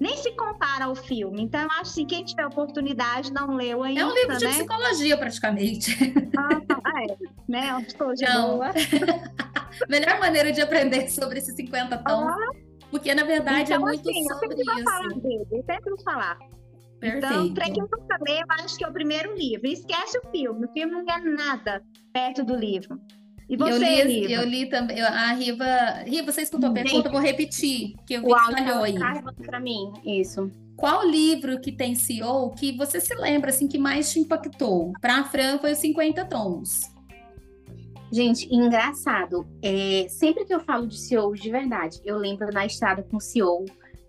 nem 0.00 0.16
se 0.16 0.30
compara 0.32 0.86
ao 0.86 0.94
filme. 0.94 1.42
Então, 1.42 1.60
eu 1.60 1.70
acho 1.72 1.94
que 1.94 2.06
quem 2.06 2.24
tiver 2.24 2.46
oportunidade 2.46 3.32
não 3.32 3.56
leu 3.56 3.82
ainda. 3.82 4.00
É 4.00 4.06
um 4.06 4.14
livro 4.14 4.36
de 4.36 4.44
né? 4.44 4.50
psicologia, 4.52 5.18
praticamente. 5.18 5.96
Ah, 6.36 7.00
é, 7.02 7.16
né? 7.48 7.72
Uma 7.72 7.82
psicologia 7.82 8.28
Não. 8.28 8.50
boa. 8.56 8.72
Melhor 9.88 10.20
maneira 10.20 10.52
de 10.52 10.60
aprender 10.60 11.08
sobre 11.10 11.38
esses 11.38 11.54
50 11.56 11.98
tons. 11.98 12.65
Porque, 12.90 13.14
na 13.14 13.24
verdade, 13.24 13.72
Então, 13.72 13.76
é 13.76 13.78
muito 13.90 14.08
assim, 14.08 14.20
eu 14.22 14.34
sobre 14.36 14.48
sempre 14.56 14.64
vou 14.74 14.82
falar 14.84 15.06
isso. 15.08 15.20
dele, 15.20 15.46
eu 15.50 15.64
sempre 15.64 15.90
vou 15.90 16.02
falar. 16.02 16.38
Perfeito. 17.00 17.26
Então, 17.26 17.54
para 17.54 17.64
quem 17.66 17.82
nunca 17.82 18.18
leu, 18.26 18.36
eu 18.36 18.64
acho 18.64 18.78
que 18.78 18.84
é 18.84 18.88
o 18.88 18.92
primeiro 18.92 19.34
livro. 19.36 19.66
Esquece 19.66 20.18
o 20.18 20.30
filme. 20.30 20.64
O 20.66 20.72
filme 20.72 20.92
não 20.92 21.00
é 21.14 21.20
nada 21.20 21.82
perto 22.12 22.42
do 22.44 22.56
livro. 22.56 22.98
E 23.48 23.56
você, 23.56 23.70
eu 23.74 23.78
li, 24.06 24.26
Riva? 24.26 24.32
eu 24.32 24.48
li 24.48 24.68
também. 24.68 24.98
eu- 24.98 25.06
A 25.06 25.32
Riva. 25.32 25.64
Riva, 26.04 26.32
você 26.32 26.42
escutou 26.42 26.70
a 26.70 26.72
pergunta? 26.72 27.08
Eu 27.08 27.12
vou 27.12 27.20
repetir, 27.20 27.94
que 28.06 28.14
eu 28.14 28.22
vi 28.22 28.32
O 28.32 28.34
que 28.34 28.52
falhou 28.52 28.82
aí. 28.82 28.94
tava 28.98 29.12
travando 29.12 29.42
pra 29.42 29.60
mim, 29.60 29.92
isso. 30.04 30.50
Qual 30.76 31.06
livro 31.08 31.60
que 31.60 31.70
tem 31.70 31.94
CEO 31.94 32.50
que 32.50 32.76
você 32.76 33.00
se 33.00 33.14
lembra 33.14 33.50
assim 33.50 33.68
que 33.68 33.78
mais 33.78 34.10
te 34.10 34.18
impactou? 34.18 34.92
Para 35.00 35.18
a 35.20 35.24
Fran 35.24 35.58
foi 35.58 35.72
os 35.72 35.78
50 35.78 36.24
tons. 36.24 36.80
Gente, 38.12 38.48
engraçado. 38.54 39.46
É, 39.62 40.06
sempre 40.08 40.44
que 40.44 40.54
eu 40.54 40.60
falo 40.60 40.86
de 40.86 40.98
CEO 40.98 41.34
de 41.34 41.50
verdade, 41.50 42.00
eu 42.04 42.16
lembro 42.16 42.52
na 42.52 42.64
estrada 42.64 43.02
com 43.02 43.16
o 43.16 43.20
CEO 43.20 43.64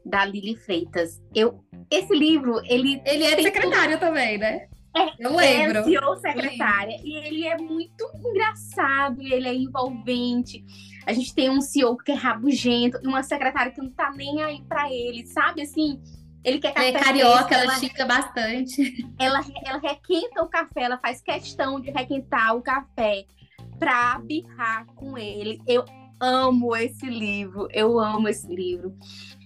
da 0.06 0.26
Lili 0.26 0.56
Freitas. 0.56 1.22
Eu, 1.34 1.64
esse 1.92 2.14
livro, 2.14 2.62
ele 2.66 3.02
Ele 3.06 3.24
é 3.24 3.42
secretário 3.42 4.00
também, 4.00 4.38
né? 4.38 4.68
É, 4.96 5.14
eu 5.20 5.36
lembro. 5.36 5.80
é 5.80 5.84
CEO 5.84 6.16
secretária 6.18 6.98
e 7.04 7.18
ele 7.18 7.48
é 7.48 7.58
muito 7.58 8.10
engraçado, 8.26 9.22
ele 9.22 9.48
é 9.48 9.54
envolvente. 9.54 10.64
A 11.06 11.14
gente 11.14 11.34
tem 11.34 11.50
um 11.50 11.62
CEO 11.62 11.98
que 11.98 12.12
é 12.12 12.16
rabugento 12.16 13.00
e 13.04 13.08
uma 13.08 13.24
secretária 13.24 13.72
que 13.72 13.82
não 13.82 13.92
tá 13.92 14.12
nem 14.12 14.42
aí 14.42 14.62
pra 14.68 14.92
ele, 14.92 15.26
sabe? 15.28 15.62
Assim, 15.62 16.02
ele 16.44 16.60
quer 16.60 16.70
é 16.70 16.72
café 16.72 16.92
carioca, 16.94 17.48
fresco, 17.48 17.54
ela 17.54 17.64
ela, 17.64 17.80
chica 17.80 18.06
bastante. 18.06 19.06
ela, 19.20 19.40
ela 19.66 19.80
requenta 19.80 20.42
o 20.42 20.48
café, 20.48 20.82
ela 20.84 20.98
faz 20.98 21.22
questão 21.22 21.80
de 21.80 21.92
requentar 21.92 22.56
o 22.56 22.62
café 22.62 23.26
pra 23.80 24.20
birrar 24.20 24.86
com 24.96 25.18
ele. 25.18 25.62
Eu 25.68 25.86
amo 26.20 26.76
esse 26.76 27.06
livro, 27.06 27.68
eu 27.72 28.00
amo 28.00 28.28
esse 28.28 28.48
livro. 28.48 28.96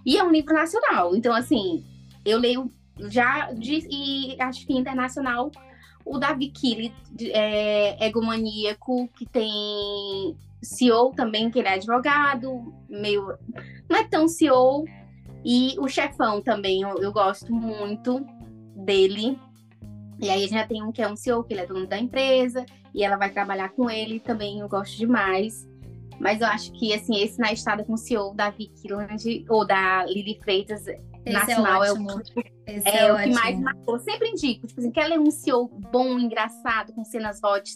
E 0.06 0.18
é 0.18 0.24
um 0.24 0.32
livro 0.32 0.54
nacional, 0.54 1.16
então 1.16 1.34
assim, 1.34 1.86
eu 2.26 2.40
leio 2.40 2.72
já 3.10 3.52
de, 3.52 3.88
e 3.90 4.42
acho 4.42 4.66
que 4.66 4.74
internacional 4.74 5.52
o 6.06 6.18
Davi 6.18 6.50
Kili, 6.50 6.94
é, 7.22 8.06
egomaníaco, 8.06 9.08
que 9.10 9.26
tem 9.26 10.36
CEO 10.62 11.12
também, 11.12 11.50
que 11.50 11.60
ele 11.60 11.68
é 11.68 11.74
advogado, 11.74 12.74
meio. 12.90 13.38
Não 13.90 13.98
é 13.98 14.04
tão 14.08 14.28
CEO. 14.28 14.86
E 15.44 15.76
o 15.80 15.88
chefão 15.88 16.42
também, 16.42 16.82
eu, 16.82 16.98
eu 16.98 17.12
gosto 17.12 17.54
muito 17.54 18.24
dele. 18.76 19.40
E 20.22 20.30
aí 20.30 20.38
a 20.38 20.48
gente 20.48 20.54
já 20.54 20.68
tem 20.68 20.84
um 20.84 20.92
que 20.92 21.02
é 21.02 21.12
um 21.12 21.16
CEO, 21.16 21.44
que 21.44 21.54
ele 21.54 21.62
é 21.62 21.66
dono 21.66 21.88
da 21.88 21.98
empresa, 21.98 22.64
e 22.94 23.04
ela 23.04 23.18
vai 23.18 23.32
trabalhar 23.32 23.70
com 23.70 23.90
ele 23.90 24.20
também, 24.20 24.60
eu 24.60 24.70
gosto 24.70 24.96
demais. 24.96 25.68
Mas 26.20 26.40
eu 26.40 26.48
acho 26.48 26.72
que, 26.74 26.94
assim, 26.94 27.20
esse 27.20 27.40
na 27.40 27.52
estrada 27.52 27.84
com 27.84 27.94
o 27.94 27.98
CEO 27.98 28.36
da 28.36 28.52
Vicky 28.52 28.94
Land, 28.94 29.46
ou 29.50 29.66
da 29.66 30.06
Lili 30.06 30.40
Freitas, 30.44 30.86
Esse 30.86 31.34
nacional, 31.34 31.84
é 31.84 31.88
é, 31.88 31.92
ótimo. 31.92 32.12
o, 32.12 32.22
Esse 32.68 32.88
é, 32.88 33.08
é, 33.08 33.14
o 33.14 33.18
que 33.18 33.34
mais 33.34 33.60
marcou. 33.60 34.00
Sempre 34.00 34.30
indico, 34.30 34.68
tipo 34.68 34.80
assim, 34.80 34.92
quer 34.92 35.08
ler 35.08 35.20
um 35.20 35.32
CEO 35.32 35.68
bom, 35.68 36.20
engraçado, 36.20 36.94
com 36.94 37.04
cenas 37.04 37.40
hot, 37.44 37.72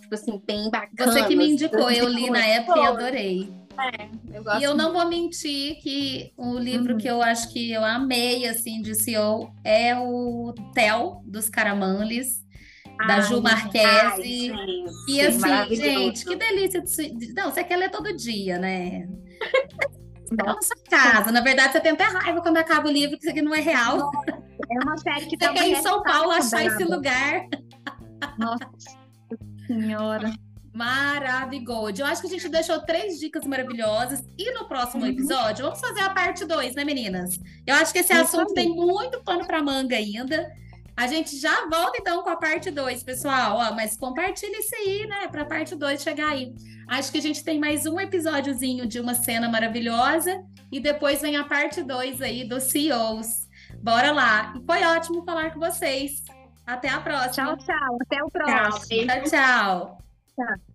tipo 0.00 0.14
assim, 0.14 0.42
bem 0.46 0.70
bacanas. 0.70 1.14
Você 1.14 1.24
que 1.26 1.34
me 1.34 1.50
indicou, 1.50 1.90
eu 1.90 2.06
li 2.06 2.28
na 2.28 2.44
época 2.44 2.78
e 2.78 2.86
adorei. 2.86 3.59
Gosto 4.42 4.60
E 4.60 4.64
eu 4.64 4.74
não 4.74 4.92
vou 4.92 5.06
mentir 5.08 5.80
que 5.82 6.32
o 6.36 6.58
livro 6.58 6.92
Uhum. 6.94 6.98
que 6.98 7.08
eu 7.08 7.22
acho 7.22 7.52
que 7.52 7.70
eu 7.70 7.84
amei, 7.84 8.46
assim, 8.48 8.80
de 8.82 8.94
CEO 8.94 9.52
é 9.64 9.96
o 9.98 10.52
Tel, 10.74 11.22
dos 11.24 11.48
Caramanles, 11.48 12.44
da 13.06 13.14
Ai, 13.14 13.22
Ju 13.22 13.36
Ai, 13.36 13.40
Marquese. 13.42 14.22
gente, 14.22 14.90
E 15.08 15.20
assim, 15.20 15.74
gente, 15.74 16.24
que 16.24 16.36
delícia. 16.36 16.80
De... 16.82 17.32
Não, 17.34 17.50
você 17.50 17.64
quer 17.64 17.76
ler 17.76 17.90
todo 17.90 18.14
dia, 18.16 18.58
né? 18.58 19.08
Não 20.30 20.46
na 20.46 20.62
sua 20.62 20.76
casa. 20.88 21.32
Na 21.32 21.40
verdade, 21.40 21.72
você 21.72 21.80
tem 21.80 21.90
até 21.92 22.04
raiva 22.04 22.40
quando 22.40 22.56
acaba 22.56 22.88
o 22.88 22.92
livro, 22.92 23.16
que 23.18 23.24
isso 23.24 23.30
aqui 23.30 23.42
não 23.42 23.52
é 23.52 23.60
real. 23.60 24.12
É 24.28 24.84
uma 24.84 24.96
série 24.96 25.26
que 25.26 25.30
Você 25.36 25.44
tá 25.44 25.52
quer 25.52 25.68
ir 25.68 25.72
em 25.72 25.82
São 25.82 25.94
arrebentada, 25.94 26.18
Paulo 26.18 26.30
achar 26.32 26.64
esse 26.64 26.84
lugar. 26.84 27.46
Nossa 28.38 28.70
senhora. 29.66 30.32
Maravilhoso. 30.72 32.00
Eu 32.02 32.06
acho 32.06 32.20
que 32.20 32.26
a 32.28 32.30
gente 32.30 32.48
deixou 32.48 32.80
três 32.80 33.18
dicas 33.18 33.44
maravilhosas. 33.44 34.22
E 34.38 34.52
no 34.54 34.66
próximo 34.66 35.04
Uhum. 35.04 35.10
episódio, 35.10 35.64
vamos 35.64 35.80
fazer 35.80 36.00
a 36.00 36.10
parte 36.10 36.44
2, 36.44 36.74
né, 36.74 36.84
meninas? 36.84 37.38
Eu 37.66 37.74
acho 37.76 37.92
que 37.92 37.98
esse 37.98 38.12
Isso 38.12 38.22
assunto 38.22 38.48
aí. 38.50 38.54
tem 38.66 38.74
muito 38.74 39.22
pano 39.22 39.46
para 39.46 39.62
manga 39.62 39.96
ainda. 39.96 40.50
A 40.96 41.06
gente 41.06 41.36
já 41.38 41.66
volta 41.68 41.98
então 41.98 42.22
com 42.22 42.30
a 42.30 42.36
parte 42.36 42.70
2, 42.70 43.02
pessoal. 43.02 43.56
Ó, 43.56 43.74
mas 43.74 43.96
compartilha 43.96 44.58
isso 44.58 44.74
aí, 44.76 45.06
né, 45.06 45.28
para 45.28 45.42
a 45.42 45.46
parte 45.46 45.74
2 45.74 46.02
chegar 46.02 46.28
aí. 46.30 46.52
Acho 46.88 47.10
que 47.12 47.18
a 47.18 47.22
gente 47.22 47.42
tem 47.44 47.58
mais 47.58 47.86
um 47.86 47.98
episódiozinho 48.00 48.86
de 48.86 49.00
uma 49.00 49.14
cena 49.14 49.48
maravilhosa 49.48 50.42
e 50.70 50.78
depois 50.80 51.22
vem 51.22 51.36
a 51.36 51.44
parte 51.44 51.82
2 51.82 52.20
aí 52.20 52.44
dos 52.44 52.64
CEOs. 52.64 53.48
Bora 53.82 54.12
lá. 54.12 54.52
E 54.56 54.64
foi 54.64 54.82
ótimo 54.84 55.24
falar 55.24 55.52
com 55.54 55.60
vocês. 55.60 56.22
Até 56.66 56.88
a 56.88 57.00
próxima. 57.00 57.56
Tchau, 57.56 57.56
tchau. 57.58 57.98
Até 58.02 58.22
o 58.22 58.30
próximo. 58.30 59.06
Tchau, 59.06 59.22
tchau. 59.22 59.30
Tchau. 59.30 60.09
Gracias. 60.40 60.69